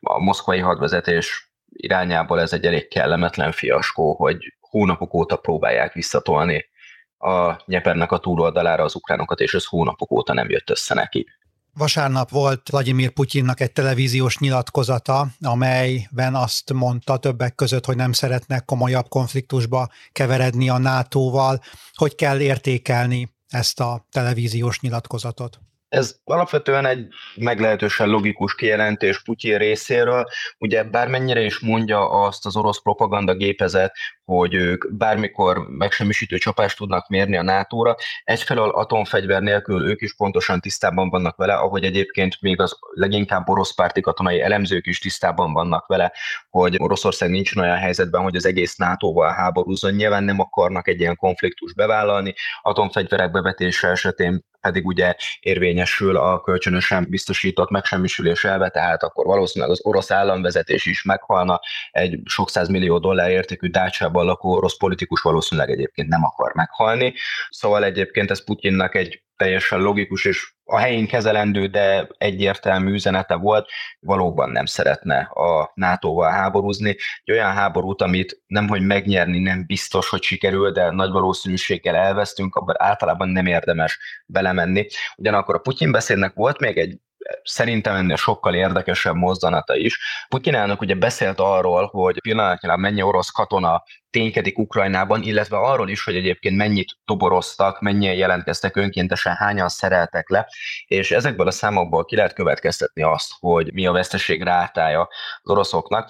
a 0.00 0.18
moszkvai 0.18 0.58
hadvezetés 0.58 1.52
irányából 1.68 2.40
ez 2.40 2.52
egy 2.52 2.64
elég 2.64 2.88
kellemetlen 2.88 3.52
fiaskó, 3.52 4.14
hogy 4.14 4.54
hónapok 4.60 5.14
óta 5.14 5.36
próbálják 5.36 5.92
visszatolni 5.92 6.74
a 7.18 7.62
Nyepernek 7.66 8.12
a 8.12 8.18
túloldalára 8.18 8.84
az 8.84 8.94
ukránokat, 8.94 9.40
és 9.40 9.54
ez 9.54 9.64
hónapok 9.64 10.10
óta 10.10 10.32
nem 10.32 10.50
jött 10.50 10.70
össze 10.70 10.94
neki. 10.94 11.26
Vasárnap 11.78 12.30
volt 12.30 12.68
Vladimir 12.70 13.10
Putyinnak 13.10 13.60
egy 13.60 13.72
televíziós 13.72 14.38
nyilatkozata, 14.38 15.26
amelyben 15.40 16.34
azt 16.34 16.72
mondta 16.72 17.16
többek 17.16 17.54
között, 17.54 17.84
hogy 17.84 17.96
nem 17.96 18.12
szeretnek 18.12 18.64
komolyabb 18.64 19.08
konfliktusba 19.08 19.88
keveredni 20.12 20.68
a 20.68 20.78
NATO-val. 20.78 21.60
Hogy 21.94 22.14
kell 22.14 22.40
értékelni 22.40 23.34
ezt 23.48 23.80
a 23.80 24.06
televíziós 24.10 24.80
nyilatkozatot? 24.80 25.58
Ez 25.88 26.16
alapvetően 26.24 26.86
egy 26.86 27.06
meglehetősen 27.36 28.08
logikus 28.08 28.54
kijelentés 28.54 29.22
Putyin 29.22 29.58
részéről. 29.58 30.24
Ugye 30.58 30.84
bármennyire 30.84 31.40
is 31.40 31.58
mondja 31.58 32.10
azt 32.10 32.46
az 32.46 32.56
orosz 32.56 32.82
propaganda 32.82 33.34
gépezet, 33.34 33.92
hogy 34.26 34.54
ők 34.54 34.96
bármikor 34.96 35.68
megsemmisítő 35.68 36.38
csapást 36.38 36.76
tudnak 36.76 37.08
mérni 37.08 37.36
a 37.36 37.42
NATO-ra, 37.42 37.94
egyfelől 38.24 38.68
atomfegyver 38.68 39.42
nélkül 39.42 39.88
ők 39.88 40.00
is 40.00 40.14
pontosan 40.14 40.60
tisztában 40.60 41.08
vannak 41.08 41.36
vele, 41.36 41.54
ahogy 41.54 41.84
egyébként 41.84 42.36
még 42.40 42.60
az 42.60 42.78
leginkább 42.94 43.48
orosz 43.48 43.74
párti 43.74 44.00
katonai 44.00 44.40
elemzők 44.40 44.86
is 44.86 44.98
tisztában 44.98 45.52
vannak 45.52 45.86
vele, 45.86 46.12
hogy 46.50 46.76
Oroszország 46.78 47.30
nincs 47.30 47.56
olyan 47.56 47.76
helyzetben, 47.76 48.22
hogy 48.22 48.36
az 48.36 48.46
egész 48.46 48.76
NATO-val 48.76 49.32
háborúzzon. 49.32 49.92
Nyilván 49.92 50.24
nem 50.24 50.40
akarnak 50.40 50.88
egy 50.88 51.00
ilyen 51.00 51.16
konfliktus 51.16 51.74
bevállalni, 51.74 52.34
atomfegyverek 52.62 53.30
bevetése 53.30 53.88
esetén 53.88 54.44
pedig 54.66 54.86
ugye 54.86 55.14
érvényesül 55.40 56.16
a 56.16 56.40
kölcsönösen 56.40 57.06
biztosított 57.08 57.70
megsemmisülés 57.70 58.44
elve, 58.44 58.68
tehát 58.68 59.02
akkor 59.02 59.26
valószínűleg 59.26 59.72
az 59.72 59.80
orosz 59.84 60.10
államvezetés 60.10 60.86
is 60.86 61.02
meghalna, 61.02 61.60
egy 61.90 62.20
sok 62.24 62.68
millió 62.68 62.98
dollár 62.98 63.30
értékű 63.30 63.68
dácsában 64.16 64.24
lakó 64.24 64.56
orosz 64.56 64.76
politikus 64.76 65.20
valószínűleg 65.20 65.70
egyébként 65.70 66.08
nem 66.08 66.24
akar 66.24 66.54
meghalni. 66.54 67.14
Szóval 67.48 67.84
egyébként 67.84 68.30
ez 68.30 68.44
Putyinnak 68.44 68.94
egy 68.94 69.22
teljesen 69.36 69.80
logikus 69.80 70.24
és 70.24 70.54
a 70.64 70.78
helyén 70.78 71.06
kezelendő, 71.06 71.66
de 71.66 72.08
egyértelmű 72.18 72.92
üzenete 72.92 73.34
volt, 73.34 73.68
valóban 74.00 74.50
nem 74.50 74.66
szeretne 74.66 75.18
a 75.18 75.70
NATO-val 75.74 76.30
háborúzni. 76.30 76.96
Egy 77.24 77.34
olyan 77.34 77.52
háborút, 77.52 78.02
amit 78.02 78.42
nem 78.46 78.68
hogy 78.68 78.82
megnyerni 78.82 79.38
nem 79.38 79.64
biztos, 79.66 80.08
hogy 80.08 80.22
sikerül, 80.22 80.72
de 80.72 80.90
nagy 80.90 81.10
valószínűséggel 81.10 81.94
elvesztünk, 81.94 82.54
abban 82.54 82.74
általában 82.78 83.28
nem 83.28 83.46
érdemes 83.46 83.98
belemenni. 84.26 84.86
Ugyanakkor 85.16 85.54
a 85.54 85.58
Putyin 85.58 85.92
beszédnek 85.92 86.34
volt 86.34 86.60
még 86.60 86.78
egy 86.78 86.98
szerintem 87.42 87.94
ennél 87.94 88.16
sokkal 88.16 88.54
érdekesebb 88.54 89.14
mozzanata 89.14 89.76
is. 89.76 89.98
Putyin 90.28 90.54
elnök 90.54 90.80
ugye 90.80 90.94
beszélt 90.94 91.40
arról, 91.40 91.86
hogy 91.86 92.20
pillanatnyilag 92.20 92.78
mennyi 92.78 93.02
orosz 93.02 93.30
katona 93.30 93.82
ténykedik 94.10 94.58
Ukrajnában, 94.58 95.22
illetve 95.22 95.56
arról 95.56 95.88
is, 95.88 96.04
hogy 96.04 96.16
egyébként 96.16 96.56
mennyit 96.56 96.98
toboroztak, 97.04 97.80
mennyien 97.80 98.14
jelentkeztek 98.14 98.76
önkéntesen, 98.76 99.34
hányan 99.34 99.68
szereltek 99.68 100.28
le, 100.28 100.48
és 100.86 101.10
ezekből 101.10 101.46
a 101.46 101.50
számokból 101.50 102.04
ki 102.04 102.16
lehet 102.16 102.32
következtetni 102.32 103.02
azt, 103.02 103.32
hogy 103.40 103.72
mi 103.72 103.86
a 103.86 103.92
veszteség 103.92 104.42
rátája 104.42 105.08
az 105.42 105.50
oroszoknak. 105.50 106.08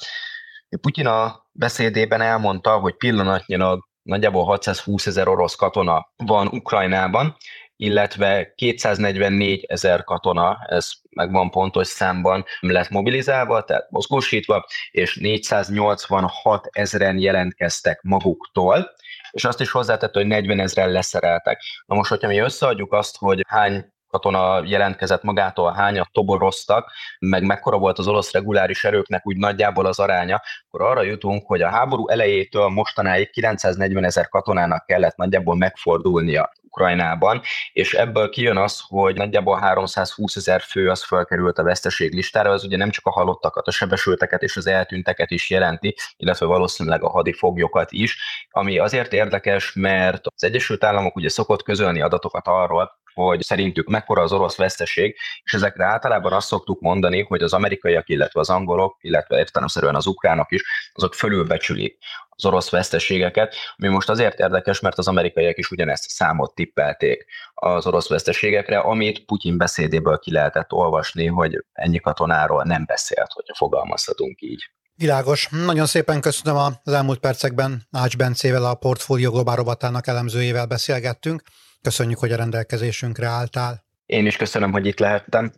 Putyin 0.81 1.07
a 1.07 1.47
beszédében 1.53 2.21
elmondta, 2.21 2.79
hogy 2.79 2.97
pillanatnyilag 2.97 3.85
nagyjából 4.03 4.45
620 4.45 5.07
ezer 5.07 5.29
orosz 5.29 5.55
katona 5.55 6.13
van 6.17 6.47
Ukrajnában, 6.47 7.37
illetve 7.77 8.53
244 8.55 9.65
ezer 9.69 10.05
katona, 10.05 10.59
ez 10.69 10.91
megvan 11.11 11.51
pontos 11.51 11.87
számban 11.87 12.45
lett 12.61 12.89
mobilizálva, 12.89 13.65
tehát 13.65 13.91
mozgósítva, 13.91 14.67
és 14.91 15.17
486 15.17 16.67
ezeren 16.71 17.19
jelentkeztek 17.19 18.03
maguktól, 18.03 18.95
és 19.31 19.45
azt 19.45 19.61
is 19.61 19.71
hozzátett, 19.71 20.15
hogy 20.15 20.27
40 20.27 20.61
ezeren 20.61 20.91
leszereltek. 20.91 21.61
Na 21.87 21.95
most, 21.95 22.11
hogyha 22.11 22.29
mi 22.29 22.39
összeadjuk 22.39 22.93
azt, 22.93 23.17
hogy 23.17 23.45
hány 23.49 23.95
katona 24.17 24.63
jelentkezett 24.65 25.23
magától, 25.23 25.73
hányat 25.73 26.09
toboroztak, 26.13 26.93
meg 27.19 27.43
mekkora 27.43 27.79
volt 27.79 27.99
az 27.99 28.09
orosz 28.09 28.33
reguláris 28.33 28.85
erőknek 28.85 29.27
úgy 29.27 29.37
nagyjából 29.37 29.87
az 29.87 29.99
aránya, 29.99 30.43
akkor 30.67 30.87
arra 30.87 31.03
jutunk, 31.03 31.47
hogy 31.47 31.63
a 31.63 31.69
háború 31.69 32.09
elejétől 32.09 32.69
mostanáig 32.69 33.31
940 33.31 34.05
ezer 34.05 34.29
katonának 34.29 34.87
kellett 34.87 35.17
nagyjából 35.17 35.57
megfordulnia 35.57 36.51
Ukrajnában, 36.63 37.41
és 37.73 37.95
ebből 37.95 38.29
kijön 38.29 38.57
az, 38.57 38.81
hogy 38.89 39.17
nagyjából 39.17 39.59
320 39.59 40.37
ezer 40.37 40.61
fő 40.61 40.91
az 40.91 41.05
felkerült 41.05 41.59
a 41.59 41.63
veszteség 41.63 42.13
listára, 42.13 42.51
az 42.51 42.65
ugye 42.65 42.77
nem 42.77 42.91
csak 42.91 43.07
a 43.07 43.11
halottakat, 43.11 43.67
a 43.67 43.71
sebesülteket 43.71 44.43
és 44.43 44.57
az 44.57 44.67
eltűnteket 44.67 45.31
is 45.31 45.51
jelenti, 45.51 45.97
illetve 46.17 46.47
valószínűleg 46.47 47.03
a 47.03 47.11
hadifoglyokat 47.11 47.93
is, 47.93 48.19
ami 48.51 48.79
azért 48.79 49.13
érdekes, 49.13 49.73
mert 49.75 50.27
az 50.27 50.45
Egyesült 50.45 50.85
Államok 50.85 51.17
ugye 51.17 51.29
szokott 51.29 51.63
közölni 51.63 52.01
adatokat 52.01 52.47
arról, 52.47 53.05
hogy 53.25 53.43
szerintük 53.43 53.89
mekkora 53.89 54.23
az 54.23 54.33
orosz 54.33 54.57
veszteség, 54.57 55.17
és 55.43 55.53
ezekre 55.55 55.85
általában 55.85 56.33
azt 56.33 56.47
szoktuk 56.47 56.81
mondani, 56.81 57.23
hogy 57.23 57.43
az 57.43 57.53
amerikaiak, 57.53 58.09
illetve 58.09 58.41
az 58.41 58.51
angolok, 58.51 58.97
illetve 59.01 59.39
értelemszerűen 59.39 59.95
az 59.95 60.07
ukránok 60.07 60.53
is, 60.53 60.63
azok 60.93 61.15
fölülbecsülik 61.15 61.99
az 62.29 62.45
orosz 62.45 62.71
veszteségeket, 62.71 63.55
ami 63.77 63.89
most 63.89 64.09
azért 64.09 64.39
érdekes, 64.39 64.81
mert 64.81 64.99
az 64.99 65.09
amerikaiak 65.09 65.59
is 65.59 65.71
ugyanezt 65.71 66.05
a 66.07 66.11
számot 66.11 66.55
tippelték 66.55 67.27
az 67.55 67.87
orosz 67.87 68.09
veszteségekre, 68.09 68.79
amit 68.79 69.25
Putyin 69.25 69.57
beszédéből 69.57 70.19
ki 70.19 70.33
lehetett 70.33 70.73
olvasni, 70.73 71.27
hogy 71.27 71.65
ennyi 71.73 71.99
katonáról 71.99 72.63
nem 72.63 72.85
beszélt, 72.87 73.33
hogyha 73.33 73.55
fogalmazhatunk 73.55 74.41
így. 74.43 74.71
Világos. 74.95 75.49
Nagyon 75.49 75.87
szépen 75.87 76.21
köszönöm 76.21 76.57
az 76.85 76.93
elmúlt 76.93 77.19
percekben 77.19 77.83
Ács 77.91 78.17
Bencével, 78.17 78.65
a 78.65 78.75
Portfólió 78.75 79.31
Globál 79.31 79.57
rovatának 79.57 80.07
elemzőjével 80.07 80.67
beszélgettünk. 80.67 81.43
Köszönjük, 81.87 82.19
hogy 82.19 82.33
a 82.33 82.37
rendelkezésünkre 82.37 83.27
álltál. 83.27 83.85
Én 84.07 84.27
is 84.27 84.37
köszönöm, 84.37 84.73
hogy 84.73 84.87
itt 84.87 84.99
lehettem. 84.99 85.53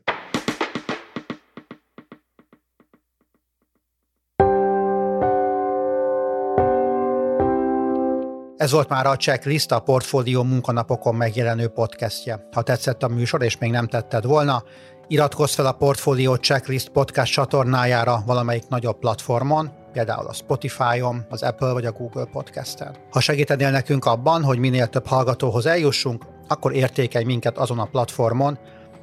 Ez 8.56 8.70
volt 8.70 8.88
már 8.88 9.06
a 9.06 9.16
Checklist, 9.16 9.72
a 9.72 9.80
Portfólió 9.80 10.42
munkanapokon 10.42 11.14
megjelenő 11.14 11.68
podcastje. 11.68 12.48
Ha 12.52 12.62
tetszett 12.62 13.02
a 13.02 13.08
műsor, 13.08 13.42
és 13.42 13.58
még 13.58 13.70
nem 13.70 13.86
tetted 13.86 14.24
volna, 14.24 14.62
iratkozz 15.06 15.54
fel 15.54 15.66
a 15.66 15.72
Portfólió 15.72 16.34
Checklist 16.34 16.88
podcast 16.88 17.32
csatornájára 17.32 18.22
valamelyik 18.26 18.68
nagyobb 18.68 18.98
platformon, 18.98 19.77
például 19.92 20.26
a 20.26 20.32
Spotify-on, 20.32 21.26
az 21.28 21.42
Apple 21.42 21.72
vagy 21.72 21.84
a 21.84 21.92
Google 21.92 22.24
Podcast-en. 22.24 22.96
Ha 23.10 23.20
segítenél 23.20 23.70
nekünk 23.70 24.04
abban, 24.04 24.42
hogy 24.42 24.58
minél 24.58 24.86
több 24.86 25.06
hallgatóhoz 25.06 25.66
eljussunk, 25.66 26.24
akkor 26.48 26.74
értékelj 26.74 27.24
minket 27.24 27.58
azon 27.58 27.78
a 27.78 27.84
platformon, 27.84 28.58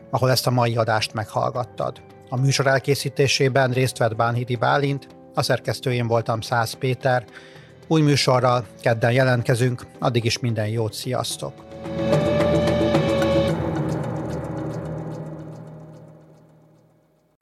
ahol 0.09 0.31
ezt 0.31 0.47
a 0.47 0.51
mai 0.51 0.75
adást 0.75 1.13
meghallgattad. 1.13 2.01
A 2.29 2.39
műsor 2.39 2.67
elkészítésében 2.67 3.71
részt 3.71 3.97
vett 3.97 4.15
Bánhidi 4.15 4.55
Bálint, 4.55 5.07
a 5.33 5.41
szerkesztőjén 5.41 6.07
voltam 6.07 6.41
Száz 6.41 6.73
Péter. 6.73 7.25
Új 7.87 8.01
műsorral 8.01 8.65
kedden 8.81 9.11
jelentkezünk, 9.11 9.85
addig 9.99 10.25
is 10.25 10.39
minden 10.39 10.67
jót, 10.67 10.93
sziasztok! 10.93 11.53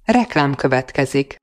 Reklám 0.06 0.56
következik. 0.56 1.43